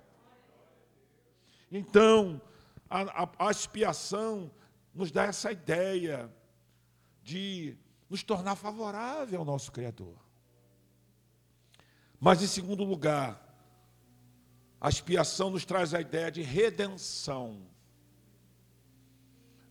Então, 1.71 2.41
a, 2.89 3.23
a, 3.23 3.47
a 3.47 3.51
expiação 3.51 4.51
nos 4.93 5.09
dá 5.09 5.23
essa 5.23 5.53
ideia 5.53 6.29
de 7.23 7.77
nos 8.11 8.21
tornar 8.23 8.57
favorável 8.57 9.39
ao 9.39 9.45
nosso 9.45 9.71
Criador. 9.71 10.13
Mas, 12.19 12.43
em 12.43 12.47
segundo 12.47 12.83
lugar, 12.83 13.41
a 14.81 14.89
expiação 14.89 15.49
nos 15.49 15.63
traz 15.63 15.93
a 15.93 16.01
ideia 16.01 16.29
de 16.29 16.41
redenção. 16.41 17.61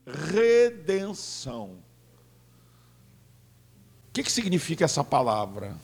Redenção. 0.07 1.83
O 4.09 4.13
que, 4.15 4.23
que 4.23 4.33
significa 4.33 4.87
essa 4.87 5.05
palavra? 5.05 5.77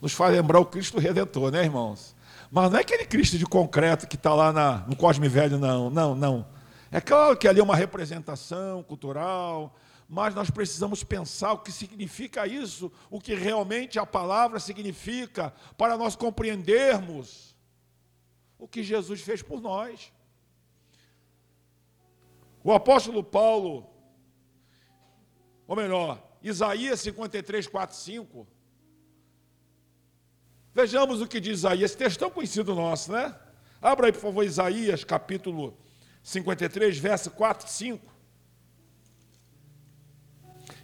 Nos 0.00 0.14
faz 0.14 0.34
lembrar 0.34 0.60
o 0.60 0.66
Cristo 0.66 0.98
Redentor, 0.98 1.52
né, 1.52 1.64
irmãos? 1.64 2.16
Mas 2.50 2.70
não 2.70 2.78
é 2.78 2.80
aquele 2.80 3.04
Cristo 3.04 3.36
de 3.36 3.44
concreto 3.44 4.08
que 4.08 4.16
está 4.16 4.32
lá 4.32 4.54
na, 4.54 4.78
no 4.86 4.96
Cosme 4.96 5.28
Velho, 5.28 5.58
não. 5.58 5.90
Não, 5.90 6.14
não. 6.14 6.46
É 6.90 7.00
claro 7.00 7.36
que 7.36 7.46
ali 7.46 7.60
é 7.60 7.62
uma 7.62 7.76
representação 7.76 8.82
cultural, 8.82 9.76
mas 10.08 10.34
nós 10.34 10.50
precisamos 10.50 11.02
pensar 11.02 11.52
o 11.52 11.58
que 11.58 11.72
significa 11.72 12.46
isso, 12.46 12.92
o 13.10 13.20
que 13.20 13.34
realmente 13.34 13.98
a 13.98 14.06
palavra 14.06 14.60
significa, 14.60 15.52
para 15.76 15.96
nós 15.96 16.14
compreendermos 16.14 17.56
o 18.58 18.68
que 18.68 18.82
Jesus 18.82 19.20
fez 19.20 19.42
por 19.42 19.60
nós. 19.60 20.12
O 22.62 22.72
apóstolo 22.72 23.22
Paulo, 23.22 23.86
ou 25.66 25.76
melhor, 25.76 26.22
Isaías 26.42 27.00
53, 27.00 27.66
4, 27.66 27.96
5. 27.96 28.46
Vejamos 30.74 31.20
o 31.20 31.26
que 31.26 31.40
diz 31.40 31.60
Isaías, 31.60 31.90
esse 31.90 31.96
texto 31.96 32.18
tão 32.18 32.30
conhecido 32.30 32.74
nosso, 32.74 33.12
né? 33.12 33.38
Abra 33.80 34.06
aí, 34.06 34.12
por 34.12 34.20
favor, 34.20 34.44
Isaías, 34.44 35.04
capítulo 35.04 35.76
53, 36.22 36.98
verso 36.98 37.30
4 37.30 37.66
e 37.66 37.70
5. 37.70 38.13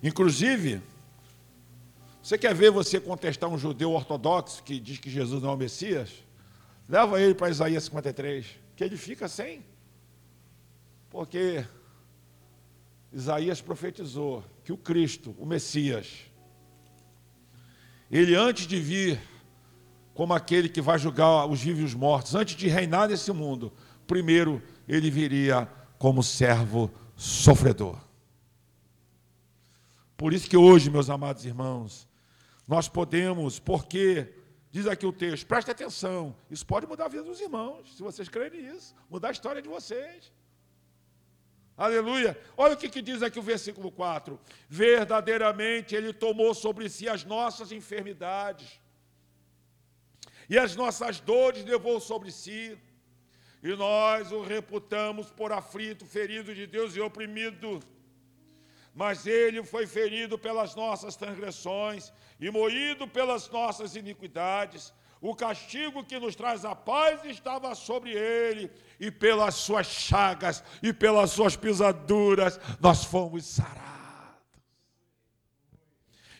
Inclusive, 0.03 0.81
você 2.23 2.39
quer 2.39 2.55
ver 2.55 2.71
você 2.71 3.01
contestar 3.01 3.49
um 3.51 3.59
judeu 3.59 3.93
ortodoxo 3.93 4.63
que 4.63 4.79
diz 4.79 4.99
que 4.99 5.11
Jesus 5.11 5.43
não 5.43 5.51
é 5.51 5.55
o 5.55 5.57
Messias? 5.57 6.11
Leva 6.89 7.21
ele 7.21 7.35
para 7.35 7.51
Isaías 7.51 7.85
53, 7.85 8.47
que 8.77 8.85
ele 8.85 8.97
fica 8.97 9.29
sem. 9.29 9.65
Porque 11.09 11.65
Isaías 13.13 13.61
profetizou 13.61 14.45
que 14.65 14.73
o 14.73 14.77
Cristo, 14.77 15.35
o 15.39 15.47
Messias, 15.47 16.09
ele 18.11 18.35
antes 18.35 18.67
de 18.67 18.81
vir 18.81 19.21
como 20.15 20.35
aquele 20.35 20.69
que 20.69 20.81
vai 20.81 20.99
julgar 20.99 21.47
os 21.47 21.61
vivos 21.63 21.81
e 21.81 21.85
os 21.85 21.95
mortos, 21.95 22.35
antes 22.35 22.57
de 22.57 22.69
reinar 22.69 23.09
nesse 23.09 23.33
mundo, 23.33 23.73
primeiro 24.07 24.63
ele 24.87 25.11
viria 25.11 25.69
como 25.99 26.23
servo 26.23 26.91
sofredor. 27.17 28.10
Por 30.21 30.35
isso 30.35 30.51
que 30.51 30.57
hoje, 30.59 30.91
meus 30.91 31.09
amados 31.09 31.47
irmãos, 31.47 32.07
nós 32.69 32.87
podemos, 32.87 33.59
porque, 33.59 34.35
diz 34.71 34.87
aqui 34.87 35.07
o 35.07 35.15
texto, 35.15 35.47
preste 35.47 35.71
atenção, 35.71 36.37
isso 36.51 36.67
pode 36.67 36.87
mudar 36.87 37.07
a 37.07 37.09
vida 37.09 37.23
dos 37.23 37.41
irmãos, 37.41 37.97
se 37.97 38.03
vocês 38.03 38.29
crerem 38.29 38.61
nisso, 38.61 38.95
mudar 39.09 39.29
a 39.29 39.33
história 39.33 39.63
de 39.63 39.69
vocês. 39.71 40.31
Aleluia. 41.75 42.39
Olha 42.55 42.75
o 42.75 42.77
que, 42.77 42.91
que, 42.91 43.01
diz 43.01 43.23
aqui 43.23 43.39
o 43.39 43.43
versículo 43.43 43.91
4. 43.91 44.39
Verdadeiramente 44.69 45.95
Ele 45.95 46.13
tomou 46.13 46.53
sobre 46.53 46.91
si 46.91 47.09
as 47.09 47.25
nossas 47.25 47.73
enfermidades 47.73 48.79
e 50.51 50.59
as 50.59 50.77
nossas 50.77 51.19
dores 51.19 51.65
levou 51.65 51.99
sobre 51.99 52.31
si, 52.31 52.79
e 53.63 53.75
nós 53.75 54.33
o 54.33 54.43
reputamos 54.43 55.31
por 55.31 55.51
aflito, 55.51 56.05
ferido 56.05 56.55
de 56.55 56.67
Deus 56.67 56.95
e 56.95 57.01
oprimido 57.01 57.81
mas 58.95 59.27
ele 59.27 59.63
foi 59.63 59.87
ferido 59.87 60.39
pelas 60.39 60.75
nossas 60.75 61.17
transgressões 61.17 62.13
e 62.39 62.51
moído 62.51 63.07
pelas 63.07 63.49
nossas 63.49 63.95
iniquidades. 63.97 64.93
O 65.21 65.35
castigo 65.35 66.03
que 66.03 66.19
nos 66.19 66.35
traz 66.35 66.65
a 66.65 66.75
paz 66.75 67.25
estava 67.25 67.75
sobre 67.75 68.13
ele, 68.13 68.71
e 68.99 69.11
pelas 69.11 69.55
suas 69.55 69.87
chagas 69.87 70.63
e 70.83 70.93
pelas 70.93 71.31
suas 71.31 71.57
pisaduras 71.57 72.59
nós 72.81 73.05
fomos 73.05 73.45
sarados. 73.45 73.91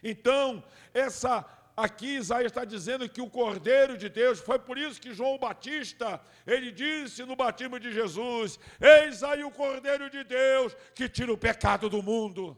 Então, 0.03 0.63
essa 0.95 1.47
Aqui 1.81 2.17
Isaías 2.17 2.53
está 2.53 2.63
dizendo 2.63 3.09
que 3.09 3.23
o 3.23 3.31
Cordeiro 3.31 3.97
de 3.97 4.11
Deus, 4.11 4.39
foi 4.39 4.59
por 4.59 4.77
isso 4.77 5.01
que 5.01 5.15
João 5.15 5.39
Batista, 5.39 6.21
ele 6.47 6.71
disse 6.71 7.25
no 7.25 7.35
batismo 7.35 7.81
de 7.81 7.91
Jesus: 7.91 8.59
Eis 8.79 9.23
aí 9.23 9.43
o 9.43 9.51
Cordeiro 9.51 10.11
de 10.11 10.23
Deus 10.23 10.77
que 10.95 11.09
tira 11.09 11.33
o 11.33 11.39
pecado 11.39 11.89
do 11.89 12.03
mundo. 12.03 12.55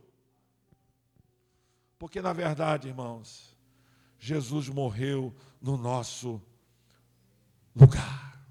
Porque 2.01 2.21
na 2.21 2.33
verdade, 2.33 2.89
irmãos, 2.89 3.57
Jesus 4.19 4.69
morreu 4.69 5.33
no 5.61 5.77
nosso 5.77 6.43
lugar. 7.77 8.45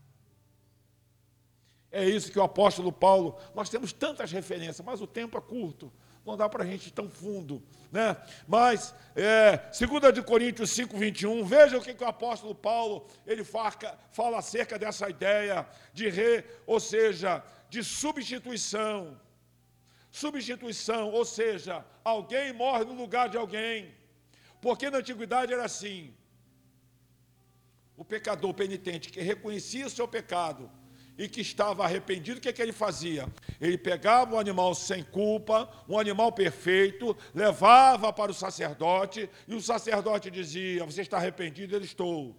É 1.92 2.08
isso 2.08 2.32
que 2.32 2.40
o 2.40 2.44
apóstolo 2.44 2.94
Paulo, 2.94 3.38
nós 3.54 3.70
temos 3.70 3.92
tantas 3.92 4.32
referências, 4.32 4.80
mas 4.86 5.02
o 5.02 5.08
tempo 5.08 5.38
é 5.38 5.42
curto 5.42 5.92
não 6.26 6.38
dá 6.38 6.48
para 6.48 6.64
a 6.64 6.68
gente 6.68 6.88
ir 6.88 6.92
tão 6.92 7.10
fundo. 7.10 7.64
Né? 7.92 8.16
Mas, 8.48 8.94
é, 9.16 9.58
2 9.58 10.14
de 10.14 10.22
Coríntios 10.22 10.72
5, 10.72 10.98
21, 10.98 11.44
veja 11.44 11.78
o 11.78 11.82
que, 11.82 11.94
que 11.94 12.04
o 12.04 12.08
apóstolo 12.08 12.54
Paulo 12.56 13.08
ele 13.26 13.44
fala, 13.44 14.00
fala 14.12 14.38
acerca 14.38 14.78
dessa 14.78 15.10
ideia 15.10 15.68
de 15.94 16.10
re, 16.10 16.44
ou 16.66 16.80
seja, 16.80 17.44
de 17.70 17.84
substituição. 17.84 19.20
Substituição, 20.12 21.10
ou 21.10 21.26
seja, 21.26 21.86
alguém 22.04 22.54
morre 22.54 22.84
no 22.86 22.94
lugar 22.94 23.30
de 23.30 23.38
alguém. 23.38 23.94
Porque 24.62 24.90
na 24.90 25.00
antiguidade 25.00 25.54
era 25.54 25.66
assim: 25.66 26.14
o 27.98 28.06
pecador 28.06 28.54
penitente 28.54 29.10
que 29.10 29.22
reconhecia 29.22 29.88
o 29.88 29.90
seu 29.90 30.08
pecado, 30.08 30.70
e 31.22 31.30
que 31.30 31.40
estava 31.40 31.84
arrependido, 31.84 32.40
o 32.40 32.42
que, 32.42 32.50
é 32.50 32.54
que 32.54 32.60
ele 32.60 32.72
fazia? 32.74 33.28
Ele 33.60 33.78
pegava 33.78 34.36
um 34.36 34.40
animal 34.40 34.74
sem 34.74 35.04
culpa, 35.04 35.70
um 35.88 36.00
animal 36.00 36.32
perfeito, 36.32 37.16
levava 37.32 38.12
para 38.12 38.32
o 38.32 38.34
sacerdote, 38.34 39.30
e 39.48 39.54
o 39.54 39.62
sacerdote 39.62 40.32
dizia: 40.32 40.84
Você 40.84 41.02
está 41.02 41.18
arrependido? 41.18 41.76
Ele 41.76 41.86
estou. 41.86 42.36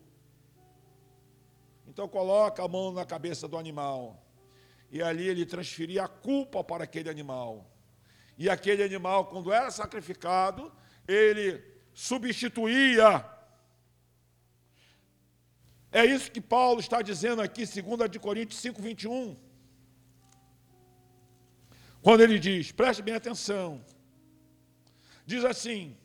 Então 1.86 2.08
coloca 2.08 2.64
a 2.64 2.66
mão 2.66 2.90
na 2.90 3.04
cabeça 3.04 3.46
do 3.46 3.56
animal. 3.56 4.20
E 4.90 5.00
ali 5.00 5.28
ele 5.28 5.46
transferia 5.46 6.02
a 6.02 6.08
culpa 6.08 6.64
para 6.64 6.82
aquele 6.82 7.08
animal. 7.08 7.70
E 8.36 8.50
aquele 8.50 8.82
animal, 8.82 9.26
quando 9.26 9.52
era 9.52 9.70
sacrificado, 9.70 10.72
ele 11.06 11.62
substituía 11.94 13.24
é 15.92 16.04
isso 16.06 16.30
que 16.30 16.40
Paulo 16.40 16.80
está 16.80 17.02
dizendo 17.02 17.42
aqui, 17.42 17.64
2 17.66 18.10
de 18.10 18.18
Coríntios 18.18 18.60
5, 18.60 18.80
21. 18.80 19.36
Quando 22.00 22.22
ele 22.22 22.38
diz, 22.38 22.72
preste 22.72 23.02
bem 23.02 23.14
atenção, 23.14 23.84
diz 25.26 25.44
assim: 25.44 25.96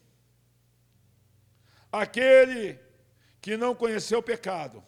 aquele 1.92 2.80
que 3.42 3.56
não 3.56 3.74
conheceu 3.74 4.20
o 4.20 4.24
pecado, 4.24 4.84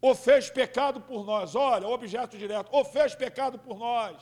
ou 0.00 0.14
fez 0.14 0.48
pecado 0.48 1.00
por 1.00 1.24
nós, 1.24 1.54
olha, 1.54 1.86
objeto 1.86 2.36
direto, 2.38 2.68
ou 2.72 2.84
fez 2.84 3.14
pecado 3.14 3.58
por 3.58 3.78
nós, 3.78 4.16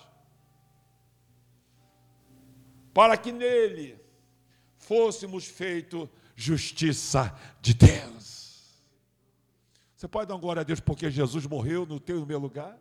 para 2.93 3.17
que 3.17 3.31
nele 3.31 3.99
fôssemos 4.77 5.47
feito 5.47 6.11
justiça 6.35 7.33
de 7.61 7.73
Deus. 7.73 8.24
Você 10.05 10.09
pode 10.09 10.29
dar 10.29 10.37
glória 10.37 10.61
a 10.61 10.63
Deus 10.65 10.81
porque 10.81 11.11
Jesus 11.11 11.47
morreu 11.47 11.87
no 11.87 11.99
teu 11.99 12.19
e 12.19 12.21
no 12.21 12.27
meu 12.27 12.39
lugar? 12.39 12.79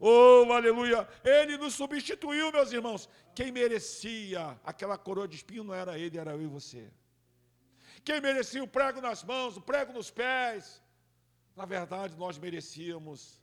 Oh, 0.00 0.52
aleluia! 0.52 1.06
Ele 1.22 1.56
nos 1.56 1.74
substituiu, 1.74 2.50
meus 2.50 2.72
irmãos. 2.72 3.08
Quem 3.36 3.52
merecia 3.52 4.58
aquela 4.64 4.98
coroa 4.98 5.28
de 5.28 5.36
espinho 5.36 5.62
não 5.62 5.72
era 5.72 5.96
ele, 5.96 6.18
era 6.18 6.32
eu 6.32 6.42
e 6.42 6.46
você. 6.48 6.90
Quem 8.02 8.20
merecia 8.20 8.64
o 8.64 8.66
prego 8.66 9.00
nas 9.00 9.22
mãos, 9.22 9.56
o 9.56 9.60
prego 9.60 9.92
nos 9.92 10.10
pés, 10.10 10.82
na 11.54 11.64
verdade 11.66 12.16
nós 12.16 12.36
merecíamos 12.36 13.40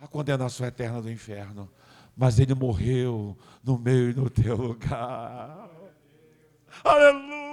a 0.00 0.08
condenação 0.08 0.66
eterna 0.66 1.00
do 1.00 1.08
inferno. 1.08 1.72
Mas 2.16 2.40
ele 2.40 2.54
morreu 2.54 3.38
no 3.62 3.78
meio 3.78 4.10
e 4.10 4.14
no 4.14 4.28
teu 4.28 4.56
lugar. 4.56 5.70
Aleluia! 6.82 7.47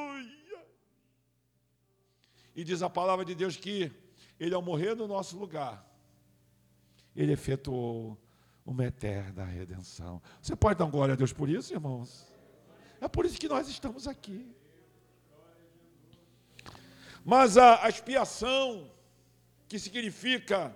E 2.56 2.64
diz 2.64 2.82
a 2.82 2.90
palavra 2.90 3.26
de 3.26 3.36
Deus 3.36 3.58
que 3.58 3.92
ele, 4.40 4.56
ao 4.56 4.62
morrer 4.62 4.96
no 4.96 5.08
nosso 5.08 5.38
lugar, 5.38 5.86
ele 7.16 7.34
efetuou 7.34 8.18
uma 8.66 8.86
eterna 8.86 9.44
redenção. 9.44 10.22
Você 10.42 10.56
pode 10.56 10.80
dar 10.80 10.86
glória 10.86 11.14
a 11.14 11.18
Deus 11.18 11.34
por 11.34 11.50
isso, 11.50 11.74
irmãos? 11.74 12.32
É 13.00 13.08
por 13.08 13.26
isso 13.26 13.40
que 13.40 13.48
nós 13.48 13.68
estamos 13.68 14.08
aqui. 14.08 14.56
Mas 17.24 17.58
a, 17.58 17.84
a 17.86 17.90
expiação, 17.90 18.90
que 19.68 19.78
significa, 19.78 20.76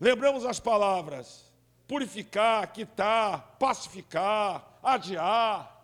lembramos 0.00 0.44
as 0.44 0.58
palavras, 0.58 1.54
purificar, 1.86 2.72
quitar, 2.72 3.56
pacificar, 3.58 4.78
adiar, 4.82 5.74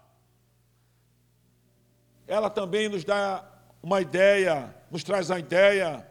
ela 2.26 2.50
também 2.50 2.88
nos 2.88 3.04
dá 3.04 3.53
uma 3.84 4.00
ideia, 4.00 4.74
nos 4.90 5.04
traz 5.04 5.30
a 5.30 5.38
ideia 5.38 6.10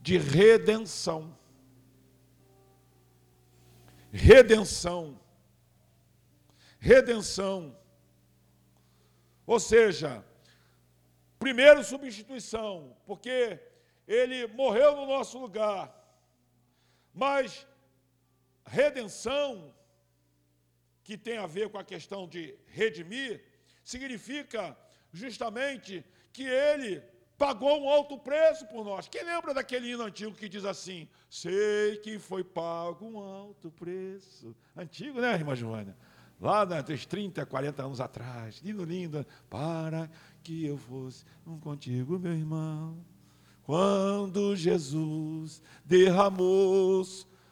de 0.00 0.16
redenção. 0.16 1.36
Redenção. 4.12 5.20
Redenção. 6.78 7.76
Ou 9.44 9.58
seja, 9.58 10.24
primeiro 11.36 11.82
substituição, 11.82 12.96
porque 13.06 13.58
ele 14.06 14.46
morreu 14.46 14.94
no 14.94 15.04
nosso 15.04 15.40
lugar. 15.40 15.92
Mas 17.12 17.66
redenção, 18.64 19.74
que 21.02 21.18
tem 21.18 21.38
a 21.38 21.46
ver 21.48 21.70
com 21.70 21.78
a 21.78 21.84
questão 21.84 22.28
de 22.28 22.56
redimir, 22.68 23.44
significa 23.82 24.78
justamente 25.12 26.04
que 26.32 26.44
ele 26.44 27.02
pagou 27.38 27.82
um 27.82 27.88
alto 27.88 28.16
preço 28.18 28.66
por 28.66 28.84
nós. 28.84 29.08
Quem 29.08 29.24
lembra 29.24 29.52
daquele 29.52 29.90
hino 29.90 30.04
antigo 30.04 30.32
que 30.32 30.48
diz 30.48 30.64
assim: 30.64 31.08
Sei 31.28 31.96
que 31.96 32.18
foi 32.18 32.44
pago 32.44 33.04
um 33.06 33.18
alto 33.18 33.70
preço. 33.70 34.54
Antigo, 34.76 35.20
né, 35.20 35.34
irmã 35.34 35.54
Joana? 35.54 35.96
Lá 36.40 36.64
dos 36.64 37.06
30, 37.06 37.46
40 37.46 37.82
anos 37.82 38.00
atrás. 38.00 38.60
Lindo, 38.64 38.84
lindo. 38.84 39.24
Para 39.48 40.10
que 40.42 40.66
eu 40.66 40.76
fosse 40.76 41.24
um 41.46 41.58
contigo, 41.58 42.18
meu 42.18 42.32
irmão. 42.32 42.96
Quando 43.64 44.56
Jesus 44.56 45.62
derramou 45.84 47.04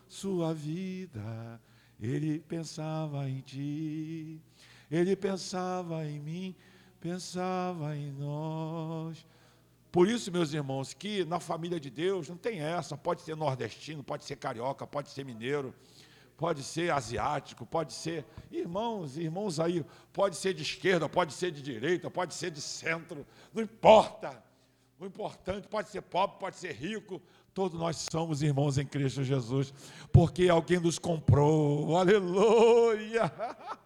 sua 0.09 0.53
vida, 0.53 1.61
ele 2.01 2.41
pensava 2.41 3.29
em 3.29 3.41
ti, 3.41 4.41
ele 4.91 5.15
pensava 5.15 6.05
em 6.05 6.19
mim, 6.19 6.57
pensava 7.01 7.97
em 7.97 8.13
nós. 8.13 9.27
Por 9.91 10.07
isso, 10.07 10.31
meus 10.31 10.53
irmãos, 10.53 10.95
que 10.95 11.25
na 11.25 11.41
família 11.41 11.81
de 11.81 11.91
Deus 11.91 12.29
não 12.29 12.37
tem 12.37 12.61
essa, 12.61 12.97
pode 12.97 13.23
ser 13.23 13.35
nordestino, 13.35 14.05
pode 14.05 14.25
ser 14.25 14.37
carioca, 14.37 14.87
pode 14.87 15.11
ser 15.11 15.25
mineiro, 15.25 15.75
pode 16.37 16.63
ser 16.63 16.93
asiático, 16.93 17.67
pode 17.67 17.93
ser 17.93 18.25
irmãos, 18.53 19.17
irmãos 19.17 19.59
aí, 19.59 19.85
pode 20.13 20.37
ser 20.37 20.55
de 20.55 20.63
esquerda, 20.63 21.09
pode 21.09 21.33
ser 21.33 21.51
de 21.51 21.61
direita, 21.61 22.09
pode 22.09 22.35
ser 22.35 22.51
de 22.51 22.61
centro, 22.61 23.27
não 23.53 23.63
importa. 23.63 24.43
O 24.99 25.07
importante 25.07 25.67
pode 25.67 25.89
ser 25.89 26.03
pobre, 26.03 26.39
pode 26.39 26.57
ser 26.57 26.73
rico, 26.73 27.21
todos 27.55 27.79
nós 27.79 28.07
somos 28.13 28.43
irmãos 28.43 28.77
em 28.79 28.87
Cristo 28.87 29.25
Jesus, 29.25 29.73
porque 30.13 30.49
alguém 30.49 30.79
nos 30.79 30.99
comprou, 30.99 31.97
aleluia. 31.97 33.33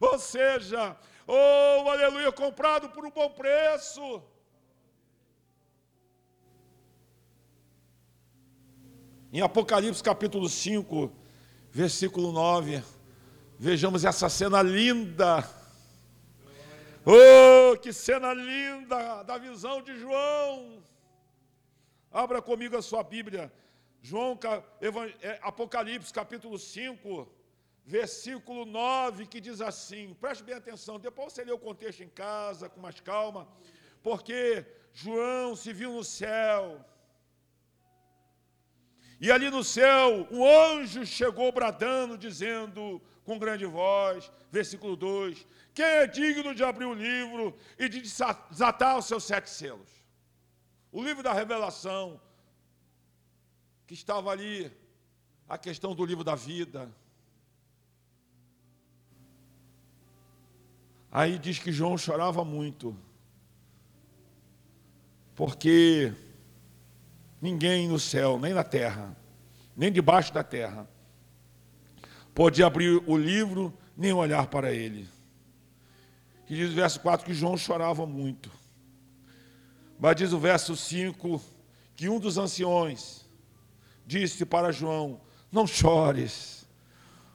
Ou 0.00 0.18
seja, 0.18 0.96
oh, 1.32 1.88
aleluia, 1.88 2.32
comprado 2.32 2.88
por 2.90 3.04
um 3.04 3.10
bom 3.10 3.30
preço. 3.30 4.22
Em 9.32 9.40
Apocalipse 9.40 10.02
capítulo 10.02 10.48
5, 10.48 11.12
versículo 11.70 12.32
9, 12.32 12.82
vejamos 13.58 14.04
essa 14.04 14.28
cena 14.28 14.60
linda 14.60 15.48
Oh, 17.04 17.78
que 17.78 17.92
cena 17.92 18.34
linda 18.34 19.22
da 19.22 19.38
visão 19.38 19.80
de 19.80 19.98
João. 19.98 20.82
Abra 22.12 22.42
comigo 22.42 22.76
a 22.76 22.82
sua 22.82 23.02
Bíblia. 23.02 23.50
João, 24.02 24.38
é, 25.22 25.38
Apocalipse, 25.42 26.12
capítulo 26.12 26.58
5, 26.58 27.26
versículo 27.96 28.64
9, 28.64 29.26
que 29.26 29.40
diz 29.46 29.60
assim: 29.70 30.14
preste 30.22 30.44
bem 30.44 30.54
atenção, 30.54 30.98
depois 31.08 31.32
você 31.32 31.42
lê 31.44 31.52
o 31.52 31.64
contexto 31.68 32.02
em 32.06 32.12
casa, 32.24 32.68
com 32.68 32.80
mais 32.80 33.00
calma, 33.00 33.42
porque 34.06 34.64
João 35.02 35.56
se 35.62 35.72
viu 35.72 35.92
no 35.98 36.04
céu, 36.04 36.62
e 39.20 39.30
ali 39.30 39.50
no 39.50 39.62
céu, 39.62 40.26
um 40.30 40.42
anjo 40.46 41.04
chegou 41.04 41.50
bradando, 41.52 42.16
dizendo 42.26 43.02
com 43.24 43.38
grande 43.38 43.66
voz, 43.66 44.30
versículo 44.50 44.94
2: 44.96 45.46
Quem 45.74 45.84
é 45.84 46.06
digno 46.06 46.54
de 46.54 46.62
abrir 46.62 46.86
o 46.86 46.94
livro 46.94 47.44
e 47.78 47.88
de 47.88 48.00
desatar 48.00 48.96
os 48.98 49.06
seus 49.06 49.24
sete 49.24 49.50
selos? 49.50 49.90
O 50.92 51.02
livro 51.02 51.22
da 51.22 51.32
revelação, 51.32 52.20
que 53.86 53.94
estava 53.94 54.30
ali, 54.30 54.72
a 55.48 55.58
questão 55.58 55.94
do 55.94 56.04
livro 56.04 56.24
da 56.24 56.36
vida. 56.36 56.90
Aí 61.10 61.38
diz 61.38 61.58
que 61.58 61.72
João 61.72 61.98
chorava 61.98 62.44
muito, 62.44 62.96
porque 65.34 66.14
Ninguém 67.40 67.88
no 67.88 67.98
céu, 67.98 68.38
nem 68.38 68.52
na 68.52 68.62
terra, 68.62 69.16
nem 69.74 69.90
debaixo 69.90 70.32
da 70.32 70.44
terra, 70.44 70.86
pode 72.34 72.62
abrir 72.62 73.02
o 73.06 73.16
livro 73.16 73.72
nem 73.96 74.12
olhar 74.12 74.46
para 74.48 74.72
ele. 74.72 75.08
Que 76.46 76.54
diz 76.54 76.70
o 76.70 76.74
verso 76.74 77.00
4 77.00 77.24
que 77.24 77.32
João 77.32 77.56
chorava 77.56 78.04
muito. 78.04 78.50
Mas 79.98 80.16
diz 80.16 80.32
o 80.32 80.38
verso 80.38 80.76
5 80.76 81.40
que 81.96 82.08
um 82.08 82.18
dos 82.18 82.36
anciões 82.36 83.26
disse 84.06 84.44
para 84.44 84.72
João: 84.72 85.20
Não 85.50 85.66
chores. 85.66 86.68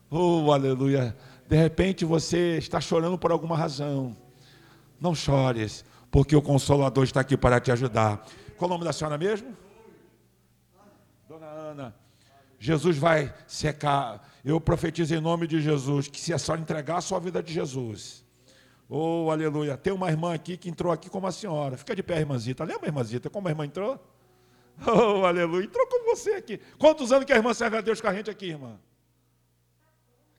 Oh, 0.10 0.52
aleluia. 0.52 1.18
De 1.48 1.56
repente 1.56 2.04
você 2.06 2.58
está 2.58 2.82
chorando 2.82 3.18
por 3.18 3.32
alguma 3.32 3.56
razão. 3.56 4.16
Não 5.00 5.14
chores, 5.14 5.86
porque 6.10 6.36
o 6.36 6.42
Consolador 6.42 7.04
está 7.04 7.20
aqui 7.20 7.38
para 7.38 7.60
te 7.60 7.72
ajudar. 7.72 8.26
Qual 8.58 8.70
o 8.70 8.74
nome 8.74 8.86
da 8.86 8.94
senhora 8.94 9.18
mesmo? 9.18 9.56
Jesus 12.60 12.98
vai 12.98 13.34
secar. 13.48 14.28
Eu 14.44 14.60
profetizo 14.60 15.14
em 15.14 15.20
nome 15.20 15.46
de 15.46 15.62
Jesus 15.62 16.08
que 16.08 16.20
se 16.20 16.34
a 16.34 16.38
senhora 16.38 16.62
entregar 16.62 16.98
a 16.98 17.02
sua 17.02 17.20
vida 17.20 17.44
de 17.44 17.54
Jesus. 17.54 18.26
Oh, 18.90 19.30
aleluia. 19.32 19.76
Tem 19.78 19.92
uma 19.92 20.10
irmã 20.10 20.34
aqui 20.34 20.58
que 20.58 20.70
entrou 20.70 20.92
aqui 20.92 21.10
como 21.10 21.28
a 21.28 21.32
senhora. 21.32 21.78
Fica 21.78 21.96
de 21.96 22.04
pé, 22.04 22.20
irmãzita. 22.20 22.64
Lembra, 22.64 22.88
irmãzita, 22.88 23.30
como 23.30 23.48
a 23.48 23.52
irmã 23.52 23.66
entrou? 23.66 24.00
Oh, 24.86 25.26
aleluia. 25.26 25.64
Entrou 25.64 25.88
como 25.88 26.14
você 26.14 26.32
aqui. 26.32 26.60
Quantos 26.78 27.14
anos 27.14 27.24
que 27.24 27.32
a 27.32 27.38
irmã 27.38 27.54
serve 27.54 27.78
a 27.78 27.82
Deus 27.82 28.02
com 28.02 28.08
a 28.08 28.14
gente 28.14 28.30
aqui, 28.30 28.48
irmã? 28.48 28.78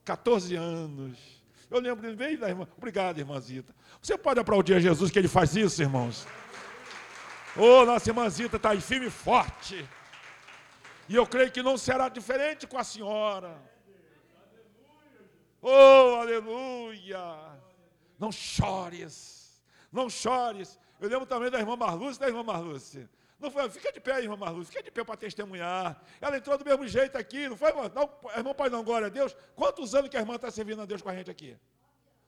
14 0.07 0.55
anos. 0.55 1.19
Eu 1.69 1.81
lembro 1.81 2.16
bem 2.16 2.37
da 2.37 2.49
irmã. 2.49 2.66
Obrigado, 2.77 3.19
irmãzita. 3.19 3.75
Você 4.01 4.16
pode 4.16 4.38
aplaudir 4.38 4.75
a 4.75 4.81
Jesus 4.81 5.11
que 5.11 5.19
ele 5.19 5.27
faz 5.27 5.57
isso, 5.57 5.83
irmãos? 5.83 6.27
Oh, 7.57 7.85
nossa 7.85 8.09
irmãzita 8.09 8.57
está 8.57 8.71
aí 8.71 8.81
firme 8.81 9.09
e 9.09 9.11
forte. 9.11 9.85
E 11.09 11.16
eu 11.16 11.27
creio 11.27 11.51
que 11.51 11.62
não 11.62 11.77
será 11.77 12.09
diferente 12.09 12.69
com 12.69 12.79
a 12.79 12.85
senhora. 12.85 13.61
Oh, 15.61 16.21
aleluia! 16.21 17.59
Não 18.19 18.31
chores, 18.31 19.61
não 19.90 20.09
chores. 20.09 20.79
Eu 21.01 21.09
lembro 21.09 21.27
também 21.27 21.51
da 21.51 21.59
irmã 21.59 21.77
Marluce, 21.77 22.21
da 22.21 22.29
irmã 22.29 22.45
Marluce. 22.45 23.09
Não 23.38 23.51
foi, 23.51 23.68
fica 23.68 23.92
de 23.92 24.01
pé, 24.01 24.20
irmã 24.22 24.37
Marluce, 24.37 24.70
fica 24.70 24.83
de 24.83 24.90
pé 24.90 25.05
para 25.05 25.16
testemunhar. 25.16 26.01
Ela 26.20 26.38
entrou 26.38 26.57
do 26.57 26.64
mesmo 26.64 26.88
jeito 26.88 27.18
aqui, 27.18 27.49
não 27.49 27.57
foi, 27.57 27.68
irmão? 27.68 27.90
Não, 27.94 28.11
irmão 28.37 28.55
Pai, 28.55 28.70
não, 28.70 28.83
glória 28.83 29.09
a 29.09 29.11
Deus. 29.11 29.37
Quantos 29.55 29.94
anos 29.94 30.09
que 30.09 30.16
a 30.16 30.20
irmã 30.20 30.37
está 30.37 30.51
servindo 30.51 30.81
a 30.81 30.87
Deus 30.87 31.03
com 31.03 31.11
a 31.11 31.14
gente 31.14 31.31
aqui? 31.31 31.57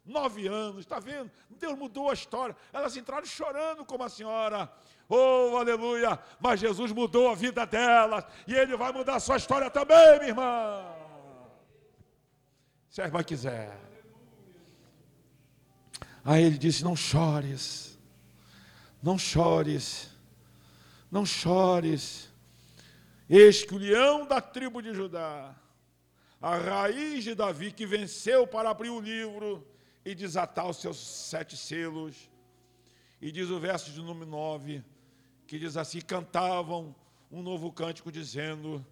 Nove 0.04 0.46
anos, 0.46 0.80
está 0.80 0.98
vendo? 0.98 1.30
Deus 1.50 1.78
mudou 1.78 2.10
a 2.10 2.14
história. 2.14 2.56
Elas 2.72 2.96
entraram 2.96 3.26
chorando 3.26 3.84
como 3.84 4.04
a 4.04 4.08
senhora. 4.08 4.70
Oh, 5.08 5.56
aleluia! 5.56 6.18
Mas 6.40 6.60
Jesus 6.60 6.92
mudou 6.92 7.30
a 7.30 7.34
vida 7.34 7.66
delas 7.66 8.24
e 8.46 8.54
Ele 8.54 8.76
vai 8.76 8.92
mudar 8.92 9.16
a 9.16 9.20
sua 9.20 9.36
história 9.36 9.70
também, 9.70 10.18
minha 10.18 10.28
irmã. 10.28 10.94
Se 12.90 13.00
a 13.00 13.06
irmã 13.06 13.22
quiser. 13.22 13.88
Aí 16.24 16.42
ele 16.42 16.58
disse: 16.58 16.84
Não 16.84 16.94
chores, 16.94 17.98
não 19.02 19.18
chores, 19.18 20.10
não 21.10 21.24
chores. 21.24 22.28
Eis 23.28 23.64
que 23.64 23.74
o 23.74 23.78
leão 23.78 24.26
da 24.26 24.40
tribo 24.40 24.80
de 24.80 24.94
Judá, 24.94 25.54
a 26.40 26.56
raiz 26.56 27.24
de 27.24 27.34
Davi, 27.34 27.72
que 27.72 27.86
venceu 27.86 28.46
para 28.46 28.70
abrir 28.70 28.90
o 28.90 29.00
livro 29.00 29.66
e 30.04 30.14
desatar 30.14 30.68
os 30.68 30.78
seus 30.78 30.96
sete 30.96 31.56
selos. 31.56 32.30
E 33.20 33.30
diz 33.32 33.50
o 33.50 33.58
verso 33.58 33.90
de 33.90 34.00
número 34.00 34.30
9: 34.30 34.82
que 35.46 35.58
diz 35.58 35.76
assim: 35.76 36.00
cantavam 36.00 36.94
um 37.30 37.42
novo 37.42 37.72
cântico 37.72 38.12
dizendo: 38.12 38.84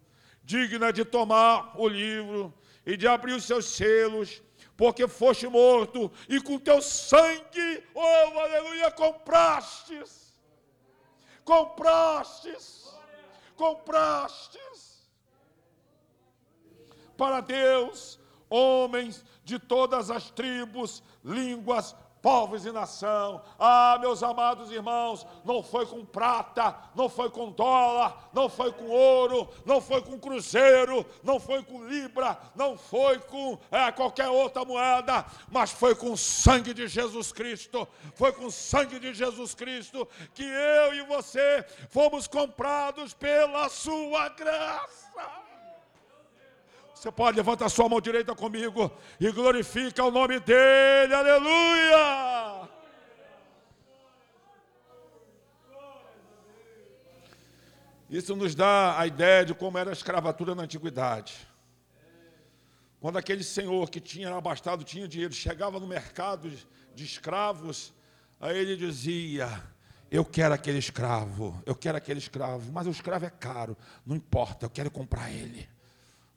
digna 0.45 0.93
de 0.93 1.05
tomar 1.05 1.79
o 1.79 1.89
livro 1.89 2.53
e 2.85 2.97
de 2.97 3.07
abrir 3.07 3.33
os 3.33 3.45
seus 3.45 3.67
selos, 3.67 4.43
porque 4.77 5.09
foste 5.09 5.47
morto 5.49 6.11
e 6.29 6.41
com 6.41 6.59
teu 6.59 6.81
sangue, 6.83 7.83
oh 7.95 8.39
aleluia, 8.39 8.91
comprastes, 8.91 10.26
comprastes, 11.47 12.93
comprastes. 13.57 15.09
Para 17.17 17.41
Deus 17.41 18.19
homens 18.51 19.25
de 19.45 19.59
todas 19.59 20.11
as 20.11 20.31
tribos, 20.31 21.03
línguas, 21.25 21.97
povos 22.23 22.67
e 22.67 22.73
nação. 22.73 23.43
Ah, 23.59 23.99
meus 24.01 24.23
amados 24.23 24.71
irmãos, 24.71 25.27
não 25.45 25.63
foi 25.63 25.87
com 25.87 26.05
prata, 26.05 26.77
não 26.95 27.09
foi 27.09 27.31
com 27.31 27.51
dólar, 27.51 28.29
não 28.33 28.49
foi 28.49 28.73
com 28.73 28.89
ouro, 28.89 29.49
não 29.65 29.81
foi 29.81 30.03
com 30.03 30.19
cruzeiro, 30.19 31.07
não 31.23 31.39
foi 31.39 31.63
com 31.63 31.87
libra, 31.87 32.39
não 32.55 32.77
foi 32.77 33.19
com 33.19 33.59
é, 33.71 33.91
qualquer 33.93 34.29
outra 34.29 34.65
moeda, 34.65 35.25
mas 35.51 35.71
foi 35.71 35.95
com 35.95 36.13
o 36.13 36.17
sangue 36.17 36.75
de 36.75 36.89
Jesus 36.89 37.33
Cristo. 37.33 37.87
Foi 38.15 38.33
com 38.33 38.47
o 38.47 38.53
sangue 38.53 38.99
de 38.99 39.15
Jesus 39.15 39.55
Cristo 39.55 40.09
que 40.35 40.43
eu 40.43 40.95
e 40.95 41.03
você 41.03 41.65
fomos 41.89 42.27
comprados 42.27 43.15
pela 43.15 43.69
sua 43.69 44.29
graça. 44.31 45.46
Você 46.97 47.13
pode 47.13 47.37
levantar 47.37 47.69
sua 47.69 47.91
mão 47.91 48.01
direita 48.01 48.35
comigo 48.35 48.91
e 49.21 49.31
glorifica 49.31 50.03
o 50.03 50.11
nome 50.11 50.41
dele, 50.41 51.13
aleluia! 51.13 52.71
Isso 58.09 58.35
nos 58.35 58.55
dá 58.55 58.99
a 58.99 59.07
ideia 59.07 59.45
de 59.45 59.53
como 59.53 59.77
era 59.77 59.91
a 59.91 59.93
escravatura 59.93 60.55
na 60.55 60.63
antiguidade. 60.63 61.47
Quando 62.99 63.19
aquele 63.19 63.45
senhor 63.45 63.91
que 63.91 64.01
tinha 64.01 64.35
abastado, 64.35 64.83
tinha 64.83 65.07
dinheiro, 65.07 65.35
chegava 65.35 65.79
no 65.79 65.87
mercado 65.87 66.51
de 66.95 67.05
escravos, 67.05 67.93
aí 68.41 68.57
ele 68.57 68.75
dizia: 68.75 69.63
Eu 70.11 70.25
quero 70.25 70.55
aquele 70.55 70.79
escravo, 70.79 71.63
eu 71.67 71.75
quero 71.75 71.99
aquele 71.99 72.21
escravo, 72.21 72.73
mas 72.73 72.87
o 72.87 72.91
escravo 72.91 73.27
é 73.27 73.31
caro, 73.31 73.77
não 74.07 74.17
importa, 74.17 74.65
eu 74.65 74.71
quero 74.71 74.91
comprar 74.91 75.31
ele. 75.31 75.76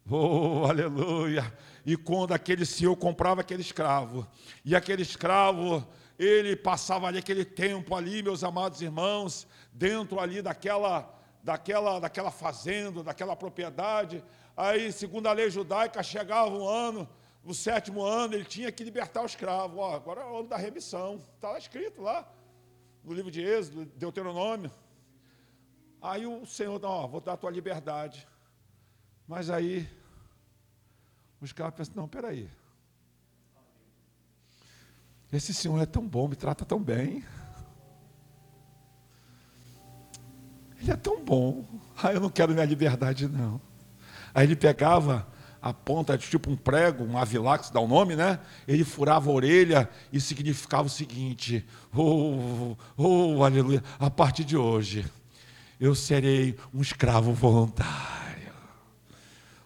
Oh, 0.11 0.65
aleluia! 0.65 1.53
E 1.85 1.95
quando 1.95 2.33
aquele 2.33 2.65
senhor 2.65 2.95
comprava 2.95 3.41
aquele 3.41 3.61
escravo, 3.61 4.27
e 4.65 4.75
aquele 4.75 5.03
escravo, 5.03 5.87
ele 6.17 6.55
passava 6.55 7.07
ali 7.07 7.19
aquele 7.19 7.45
tempo 7.45 7.95
ali, 7.95 8.23
meus 8.23 8.43
amados 8.43 8.81
irmãos, 8.81 9.47
dentro 9.71 10.19
ali 10.19 10.41
daquela, 10.41 11.15
daquela, 11.43 11.99
daquela 11.99 12.31
fazenda, 12.31 13.03
daquela 13.03 13.35
propriedade. 13.35 14.23
Aí, 14.57 14.91
segundo 14.91 15.27
a 15.27 15.31
lei 15.31 15.49
judaica, 15.51 16.01
chegava 16.01 16.49
um 16.49 16.67
ano, 16.67 17.07
o 17.43 17.53
sétimo 17.53 18.03
ano, 18.03 18.33
ele 18.33 18.45
tinha 18.45 18.71
que 18.71 18.83
libertar 18.83 19.21
o 19.21 19.27
escravo. 19.27 19.83
Agora 19.83 20.21
é 20.21 20.25
o 20.25 20.39
ano 20.39 20.47
da 20.47 20.57
remissão. 20.57 21.21
Está 21.35 21.51
lá 21.51 21.57
escrito 21.59 22.01
lá, 22.01 22.27
no 23.03 23.13
livro 23.13 23.29
de 23.29 23.41
Êxodo, 23.41 23.85
Deuteronômio. 23.95 24.71
Aí 26.01 26.25
o 26.25 26.47
Senhor, 26.47 26.83
ó, 26.83 27.07
vou 27.07 27.21
dar 27.21 27.33
a 27.33 27.37
tua 27.37 27.51
liberdade. 27.51 28.27
Mas 29.27 29.51
aí 29.51 29.87
os 31.41 31.53
caras 31.53 31.73
pensam, 31.73 31.93
não, 31.95 32.07
peraí. 32.07 32.49
Esse 35.31 35.53
senhor 35.53 35.79
é 35.81 35.85
tão 35.85 36.07
bom, 36.07 36.27
me 36.27 36.35
trata 36.35 36.65
tão 36.65 36.81
bem. 36.81 37.23
Ele 40.81 40.91
é 40.91 40.95
tão 40.95 41.23
bom. 41.23 41.65
Ah, 42.01 42.13
eu 42.13 42.19
não 42.19 42.29
quero 42.29 42.53
minha 42.53 42.65
liberdade, 42.65 43.27
não. 43.27 43.61
Aí 44.33 44.45
ele 44.45 44.55
pegava 44.55 45.27
a 45.61 45.73
ponta 45.73 46.17
de 46.17 46.27
tipo 46.27 46.49
um 46.49 46.55
prego, 46.55 47.03
um 47.03 47.17
avilax, 47.17 47.69
dá 47.69 47.79
o 47.79 47.85
um 47.85 47.87
nome, 47.87 48.15
né? 48.15 48.39
Ele 48.67 48.83
furava 48.83 49.29
a 49.29 49.33
orelha 49.33 49.89
e 50.11 50.19
significava 50.19 50.87
o 50.87 50.89
seguinte: 50.89 51.65
oh, 51.93 52.75
oh, 52.97 53.43
aleluia, 53.43 53.83
a 53.99 54.09
partir 54.09 54.43
de 54.43 54.57
hoje 54.57 55.05
eu 55.79 55.93
serei 55.95 56.57
um 56.73 56.81
escravo 56.81 57.33
voluntário. 57.33 58.18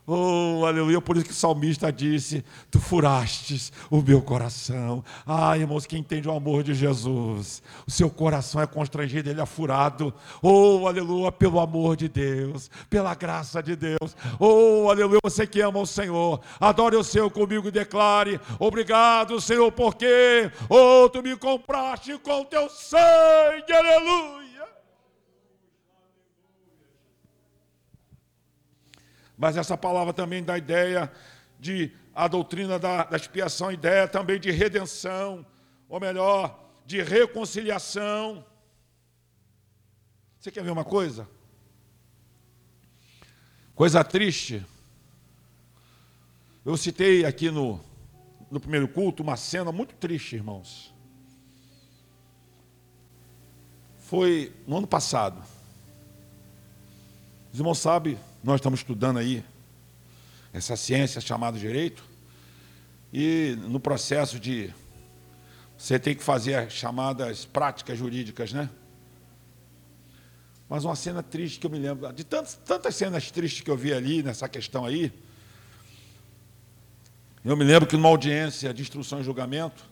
Oh, 0.06 0.66
aleluia, 0.66 1.00
por 1.00 1.16
isso 1.16 1.26
que 1.26 1.32
o 1.32 1.36
salmista 1.36 1.90
disse: 1.90 2.44
Tu 2.70 2.78
furastes 2.78 3.72
o 3.90 4.02
meu 4.02 4.22
coração. 4.22 5.02
Ah, 5.26 5.58
irmãos, 5.58 5.86
quem 5.86 6.00
entende 6.00 6.28
o 6.28 6.34
amor 6.34 6.62
de 6.62 6.74
Jesus, 6.74 7.64
o 7.88 7.92
seu 7.92 8.10
coração 8.10 8.62
é 8.62 8.68
constrangido, 8.68 9.30
ele 9.30 9.40
é 9.40 9.46
furado. 9.46 10.14
Oh, 10.42 10.88
aleluia, 10.88 11.32
pelo 11.32 11.58
amor 11.58 11.96
de 11.96 12.10
Deus, 12.10 12.70
pela 12.90 13.16
graça 13.16 13.64
de 13.64 13.78
Deus. 13.78 14.14
Oh, 14.38 14.90
aleluia, 14.90 15.20
você 15.24 15.48
que 15.48 15.62
ama 15.62 15.80
o 15.80 15.86
Senhor, 15.86 16.42
adore 16.60 16.98
o 16.98 17.04
Senhor 17.04 17.30
comigo 17.30 17.70
e 17.70 17.72
declare: 17.72 18.42
Obrigado, 18.60 19.40
Senhor, 19.40 19.72
porque, 19.72 20.52
oh, 20.68 21.08
tu 21.08 21.24
me 21.24 21.38
compraste 21.38 22.18
com 22.18 22.44
teu 22.44 22.70
sangue, 22.70 23.72
aleluia. 23.72 24.53
Mas 29.44 29.58
essa 29.58 29.78
palavra 29.78 30.14
também 30.14 30.42
dá 30.42 30.58
ideia 30.58 31.12
de 31.60 31.92
a 32.16 32.30
doutrina 32.30 32.80
da, 32.80 33.04
da 33.04 33.18
expiação, 33.18 33.74
ideia 33.74 34.08
também 34.08 34.40
de 34.40 34.50
redenção, 34.52 35.46
ou 35.90 36.00
melhor, 36.00 36.72
de 36.86 37.02
reconciliação. 37.02 38.46
Você 40.40 40.50
quer 40.50 40.64
ver 40.64 40.72
uma 40.72 40.86
coisa? 40.86 41.28
Coisa 43.76 44.02
triste. 44.02 44.66
Eu 46.64 46.78
citei 46.78 47.26
aqui 47.26 47.52
no, 47.52 47.82
no 48.50 48.62
primeiro 48.62 48.88
culto 48.88 49.24
uma 49.24 49.36
cena 49.36 49.74
muito 49.74 49.94
triste, 49.96 50.38
irmãos. 50.38 50.94
Foi 53.98 54.56
no 54.66 54.78
ano 54.78 54.88
passado. 54.88 55.44
Os 57.52 57.60
irmãos 57.60 57.80
sabem 57.80 58.18
nós 58.44 58.56
estamos 58.56 58.82
estudando 58.82 59.18
aí 59.18 59.44
essa 60.52 60.76
ciência 60.76 61.22
chamada 61.22 61.58
direito, 61.58 62.04
e 63.12 63.58
no 63.68 63.80
processo 63.80 64.40
de 64.40 64.74
você 65.78 65.98
tem 65.98 66.16
que 66.16 66.24
fazer 66.24 66.56
as 66.56 66.74
chamadas 66.74 67.46
práticas 67.46 67.98
jurídicas, 67.98 68.52
né? 68.54 68.70
Mas 70.70 70.86
uma 70.86 70.96
cena 70.96 71.22
triste 71.22 71.60
que 71.60 71.66
eu 71.66 71.72
me 71.72 71.78
lembro, 71.78 72.12
de 72.14 72.24
tantas, 72.24 72.56
tantas 72.56 72.96
cenas 72.96 73.30
tristes 73.32 73.62
que 73.62 73.70
eu 73.70 73.78
vi 73.78 73.94
ali 73.94 74.24
nessa 74.24 74.48
questão 74.50 74.86
aí. 74.86 75.12
Eu 77.44 77.58
me 77.58 77.64
lembro 77.64 77.88
que 77.88 77.96
numa 77.96 78.10
audiência 78.10 78.74
de 78.74 78.82
instrução 78.82 79.20
e 79.20 79.24
julgamento, 79.24 79.86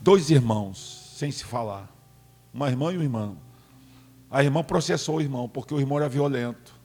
dois 0.00 0.30
irmãos, 0.30 1.12
sem 1.16 1.30
se 1.30 1.44
falar, 1.44 1.92
uma 2.54 2.68
irmã 2.68 2.92
e 2.92 2.98
um 2.98 3.02
irmão, 3.02 3.38
a 4.36 4.44
irmã 4.44 4.62
processou 4.62 5.16
o 5.16 5.20
irmão, 5.22 5.48
porque 5.48 5.72
o 5.72 5.80
irmão 5.80 5.96
era 5.96 6.10
violento. 6.10 6.78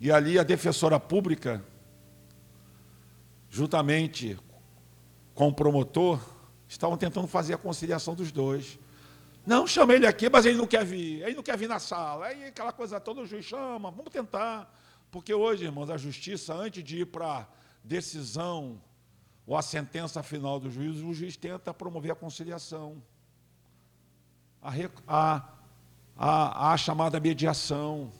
E 0.00 0.10
ali 0.10 0.38
a 0.38 0.42
defensora 0.42 0.98
pública, 0.98 1.62
juntamente 3.50 4.38
com 5.34 5.48
o 5.48 5.54
promotor, 5.54 6.18
estavam 6.66 6.96
tentando 6.96 7.26
fazer 7.26 7.52
a 7.52 7.58
conciliação 7.58 8.14
dos 8.14 8.32
dois. 8.32 8.78
Não, 9.44 9.66
chama 9.66 9.92
ele 9.92 10.06
aqui, 10.06 10.30
mas 10.30 10.46
ele 10.46 10.56
não 10.56 10.66
quer 10.66 10.82
vir. 10.82 11.20
Ele 11.20 11.34
não 11.34 11.42
quer 11.42 11.58
vir 11.58 11.68
na 11.68 11.78
sala. 11.78 12.24
Aí 12.24 12.46
aquela 12.46 12.72
coisa 12.72 12.98
toda, 12.98 13.20
o 13.20 13.26
juiz 13.26 13.44
chama, 13.44 13.90
vamos 13.90 14.10
tentar. 14.10 14.74
Porque 15.10 15.34
hoje, 15.34 15.66
irmãos, 15.66 15.90
a 15.90 15.98
justiça, 15.98 16.54
antes 16.54 16.82
de 16.82 17.00
ir 17.00 17.04
para 17.04 17.40
a 17.40 17.46
decisão 17.84 18.80
ou 19.46 19.58
a 19.58 19.60
sentença 19.60 20.22
final 20.22 20.58
do 20.58 20.70
juiz, 20.70 21.02
o 21.02 21.12
juiz 21.12 21.36
tenta 21.36 21.74
promover 21.74 22.12
a 22.12 22.14
conciliação. 22.14 23.02
A, 24.62 24.72
a 25.06 25.54
a, 26.16 26.72
a 26.72 26.76
chamada 26.76 27.18
mediação, 27.18 28.10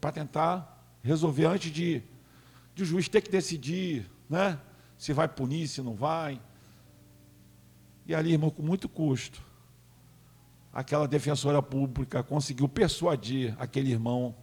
para 0.00 0.12
tentar 0.12 0.84
resolver 1.02 1.46
antes 1.46 1.70
de, 1.70 2.02
de 2.74 2.82
o 2.82 2.86
juiz 2.86 3.08
ter 3.08 3.20
que 3.20 3.30
decidir 3.30 4.10
né, 4.28 4.58
se 4.96 5.12
vai 5.12 5.28
punir, 5.28 5.68
se 5.68 5.82
não 5.82 5.94
vai. 5.94 6.40
E 8.06 8.14
ali, 8.14 8.32
irmão, 8.32 8.50
com 8.50 8.62
muito 8.62 8.88
custo, 8.88 9.42
aquela 10.72 11.06
defensora 11.06 11.62
pública 11.62 12.22
conseguiu 12.22 12.68
persuadir 12.68 13.54
aquele 13.58 13.90
irmão 13.90 14.34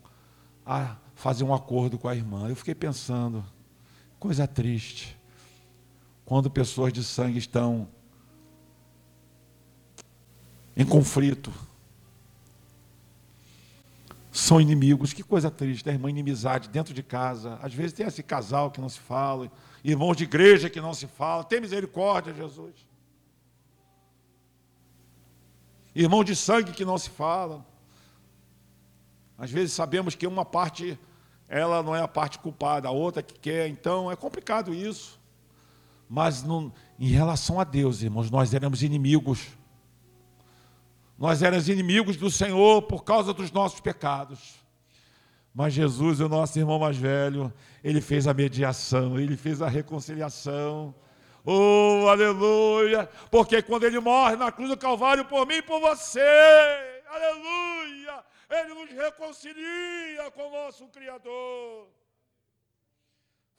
a 0.66 0.98
fazer 1.16 1.44
um 1.44 1.54
acordo 1.54 1.98
com 1.98 2.08
a 2.08 2.16
irmã. 2.16 2.50
Eu 2.50 2.56
fiquei 2.56 2.76
pensando, 2.76 3.44
coisa 4.20 4.48
triste, 4.48 5.18
quando 6.26 6.50
pessoas 6.50 6.92
de 6.92 7.04
sangue 7.04 7.40
estão 7.40 7.88
em 10.76 10.86
conflito, 10.86 11.52
são 14.38 14.62
inimigos. 14.62 15.14
Que 15.14 15.24
coisa 15.24 15.50
triste, 15.50 15.90
a 15.90 15.94
irmã 15.94 16.10
inimizade 16.10 16.70
dentro 16.70 16.94
de 16.94 17.02
casa. 17.02 17.58
Às 17.62 17.74
vezes 17.74 17.94
tem 17.94 18.06
esse 18.06 18.22
casal 18.22 18.70
que 18.72 18.80
não 18.80 18.90
se 18.90 19.00
fala, 19.00 19.52
irmãos 19.84 20.16
de 20.16 20.24
igreja 20.24 20.70
que 20.70 20.80
não 20.80 20.94
se 20.94 21.08
falam. 21.08 21.44
Tem 21.44 21.60
misericórdia, 21.60 22.34
Jesus. 22.34 22.74
Irmão 25.96 26.24
de 26.24 26.36
sangue 26.36 26.72
que 26.72 26.86
não 26.86 26.98
se 26.98 27.10
fala. 27.10 27.66
Às 29.38 29.50
vezes 29.50 29.74
sabemos 29.74 30.14
que 30.14 30.28
uma 30.28 30.46
parte, 30.46 31.00
ela 31.48 31.82
não 31.82 31.96
é 31.96 32.02
a 32.02 32.08
parte 32.08 32.38
culpada, 32.38 32.88
a 32.88 32.92
outra 32.92 33.24
que 33.24 33.40
quer. 33.40 33.68
Então 33.68 34.12
é 34.12 34.16
complicado 34.16 34.74
isso. 34.74 35.20
Mas 36.08 36.46
em 37.00 37.10
relação 37.10 37.60
a 37.60 37.64
Deus, 37.64 38.02
irmãos, 38.02 38.30
nós 38.30 38.54
éramos 38.54 38.84
inimigos. 38.84 39.48
Nós 41.18 41.42
éramos 41.42 41.68
inimigos 41.68 42.16
do 42.16 42.30
Senhor 42.30 42.84
por 42.84 43.04
causa 43.04 43.34
dos 43.34 43.52
nossos 43.52 43.80
pecados. 43.80 44.56
Mas 45.54 45.74
Jesus, 45.74 46.20
o 46.20 46.30
nosso 46.30 46.60
irmão 46.60 46.78
mais 46.78 46.96
velho, 46.96 47.52
ele 47.84 48.00
fez 48.00 48.28
a 48.28 48.34
mediação, 48.34 49.20
ele 49.20 49.36
fez 49.36 49.60
a 49.60 49.68
reconciliação. 49.68 50.94
Oh, 51.44 52.08
aleluia! 52.08 53.10
Porque 53.32 53.64
quando 53.64 53.86
ele 53.86 54.00
morre 54.00 54.36
na 54.36 54.52
cruz 54.52 54.70
do 54.70 54.78
Calvário 54.78 55.26
por 55.26 55.48
mim 55.48 55.56
e 55.56 55.62
por 55.64 55.80
você, 55.80 56.22
aleluia! 57.08 58.24
Ele 58.50 58.74
nos 58.76 58.92
reconcilia 58.92 60.30
com 60.36 60.48
o 60.48 60.52
nosso 60.52 60.88
Criador. 60.90 61.88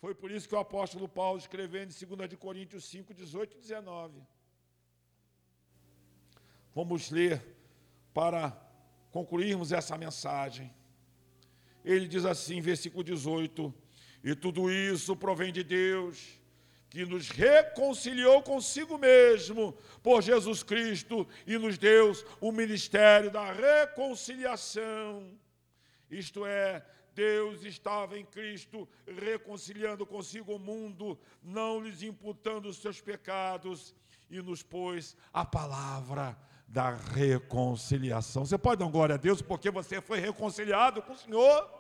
Foi 0.01 0.15
por 0.15 0.31
isso 0.31 0.49
que 0.49 0.55
o 0.55 0.59
apóstolo 0.59 1.09
Paulo 1.09 1.39
escreveu 1.39 1.83
em 1.83 1.87
2 1.87 2.35
Coríntios 2.39 2.85
5, 2.85 3.13
18 3.13 3.57
e 3.57 3.61
19. 3.61 4.23
Vamos 6.79 7.11
ler 7.11 7.45
para 8.15 8.57
concluirmos 9.11 9.73
essa 9.73 9.99
mensagem. 9.99 10.73
Ele 11.85 12.07
diz 12.07 12.25
assim, 12.25 12.61
versículo 12.61 13.03
18: 13.03 13.75
E 14.23 14.33
tudo 14.37 14.71
isso 14.71 15.17
provém 15.17 15.53
de 15.53 15.65
Deus, 15.65 16.41
que 16.89 17.05
nos 17.05 17.31
reconciliou 17.31 18.45
consigo 18.45 18.97
mesmo 18.97 19.77
por 20.05 20.23
Jesus 20.23 20.63
Cristo 20.63 21.27
e 21.49 21.59
nos 21.59 21.77
deu 21.77 22.13
o 22.41 22.53
ministério 22.53 23.29
da 23.29 23.51
reconciliação. 23.51 25.37
Isto 26.09 26.47
é, 26.47 26.87
Deus 27.13 27.65
estava 27.65 28.17
em 28.17 28.25
Cristo 28.25 28.89
reconciliando 29.21 30.07
consigo 30.07 30.55
o 30.55 30.61
mundo, 30.61 31.19
não 31.43 31.81
lhes 31.81 32.05
imputando 32.05 32.69
os 32.69 32.77
seus 32.77 33.01
pecados, 33.01 33.97
e 34.31 34.41
nos 34.41 34.63
pôs 34.63 35.17
a 35.33 35.45
palavra 35.45 36.39
da 36.69 36.91
reconciliação. 36.91 38.45
Você 38.45 38.59
pode 38.59 38.81
dar 38.85 38.91
glória 38.91 39.15
a 39.15 39.19
Deus 39.19 39.41
porque 39.41 39.71
você 39.71 40.01
foi 40.01 40.21
reconciliado 40.21 41.01
com 41.03 41.15
o 41.15 41.19
Senhor? 41.19 41.79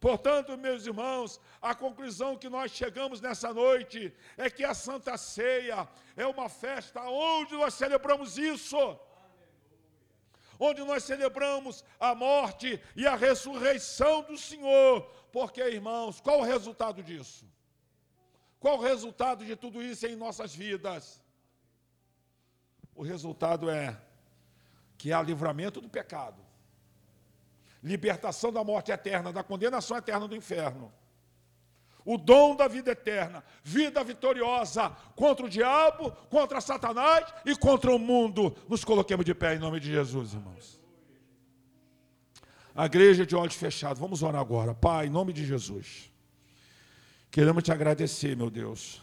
Portanto, 0.00 0.56
meus 0.56 0.86
irmãos, 0.86 1.40
a 1.60 1.74
conclusão 1.74 2.36
que 2.36 2.48
nós 2.48 2.70
chegamos 2.70 3.20
nessa 3.20 3.52
noite 3.52 4.12
é 4.36 4.48
que 4.48 4.64
a 4.64 4.72
Santa 4.72 5.16
Ceia 5.16 5.88
é 6.16 6.26
uma 6.26 6.48
festa 6.48 7.02
onde 7.02 7.54
nós 7.54 7.74
celebramos 7.74 8.38
isso 8.38 8.98
onde 10.58 10.82
nós 10.82 11.04
celebramos 11.04 11.84
a 12.00 12.14
morte 12.14 12.82
e 12.96 13.06
a 13.06 13.14
ressurreição 13.14 14.22
do 14.22 14.36
Senhor. 14.36 15.02
Porque, 15.30 15.62
irmãos, 15.62 16.20
qual 16.20 16.40
o 16.40 16.44
resultado 16.44 17.02
disso? 17.02 17.46
Qual 18.58 18.76
o 18.78 18.82
resultado 18.82 19.44
de 19.44 19.54
tudo 19.54 19.80
isso 19.80 20.06
em 20.06 20.16
nossas 20.16 20.54
vidas? 20.54 21.22
O 22.98 23.02
resultado 23.02 23.70
é 23.70 23.96
que 24.98 25.12
há 25.12 25.22
livramento 25.22 25.80
do 25.80 25.88
pecado, 25.88 26.42
libertação 27.82 28.52
da 28.52 28.62
morte 28.62 28.90
eterna, 28.90 29.32
da 29.32 29.42
condenação 29.42 29.96
eterna 29.96 30.28
do 30.28 30.36
inferno 30.36 30.92
o 32.08 32.16
dom 32.16 32.56
da 32.56 32.66
vida 32.66 32.92
eterna, 32.92 33.44
vida 33.62 34.02
vitoriosa 34.02 34.88
contra 35.14 35.44
o 35.44 35.48
diabo, 35.48 36.10
contra 36.30 36.58
Satanás 36.58 37.26
e 37.44 37.54
contra 37.54 37.94
o 37.94 37.98
mundo. 37.98 38.56
Nos 38.66 38.82
coloquemos 38.82 39.26
de 39.26 39.34
pé 39.34 39.56
em 39.56 39.58
nome 39.58 39.78
de 39.78 39.90
Jesus, 39.90 40.32
irmãos. 40.32 40.80
A 42.74 42.86
igreja 42.86 43.26
de 43.26 43.36
olhos 43.36 43.56
fechados, 43.56 43.98
vamos 44.00 44.22
orar 44.22 44.40
agora. 44.40 44.72
Pai, 44.72 45.06
em 45.06 45.10
nome 45.10 45.34
de 45.34 45.44
Jesus, 45.44 46.10
queremos 47.30 47.62
te 47.62 47.72
agradecer, 47.72 48.34
meu 48.34 48.48
Deus, 48.48 49.02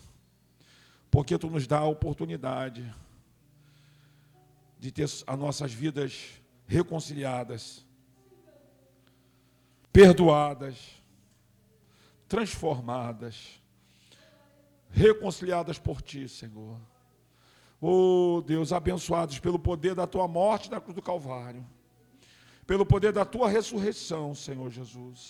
porque 1.11 1.37
tu 1.37 1.47
nos 1.47 1.67
dá 1.67 1.77
a 1.77 1.85
oportunidade 1.85 2.91
de 4.79 4.91
ter 4.91 5.03
as 5.03 5.39
nossas 5.39 5.73
vidas 5.73 6.41
reconciliadas, 6.67 7.85
perdoadas 9.91 10.95
transformadas, 12.27 13.61
reconciliadas 14.89 15.77
por 15.77 16.01
Ti, 16.01 16.27
Senhor. 16.27 16.79
Oh 17.79 18.41
Deus, 18.45 18.73
abençoados 18.73 19.39
pelo 19.39 19.59
poder 19.59 19.93
da 19.93 20.07
Tua 20.07 20.27
morte 20.27 20.71
na 20.71 20.81
cruz 20.81 20.95
do 20.95 21.01
Calvário, 21.01 21.65
pelo 22.65 22.85
poder 22.85 23.11
da 23.11 23.25
Tua 23.25 23.47
ressurreição, 23.49 24.33
Senhor 24.33 24.69
Jesus. 24.69 25.19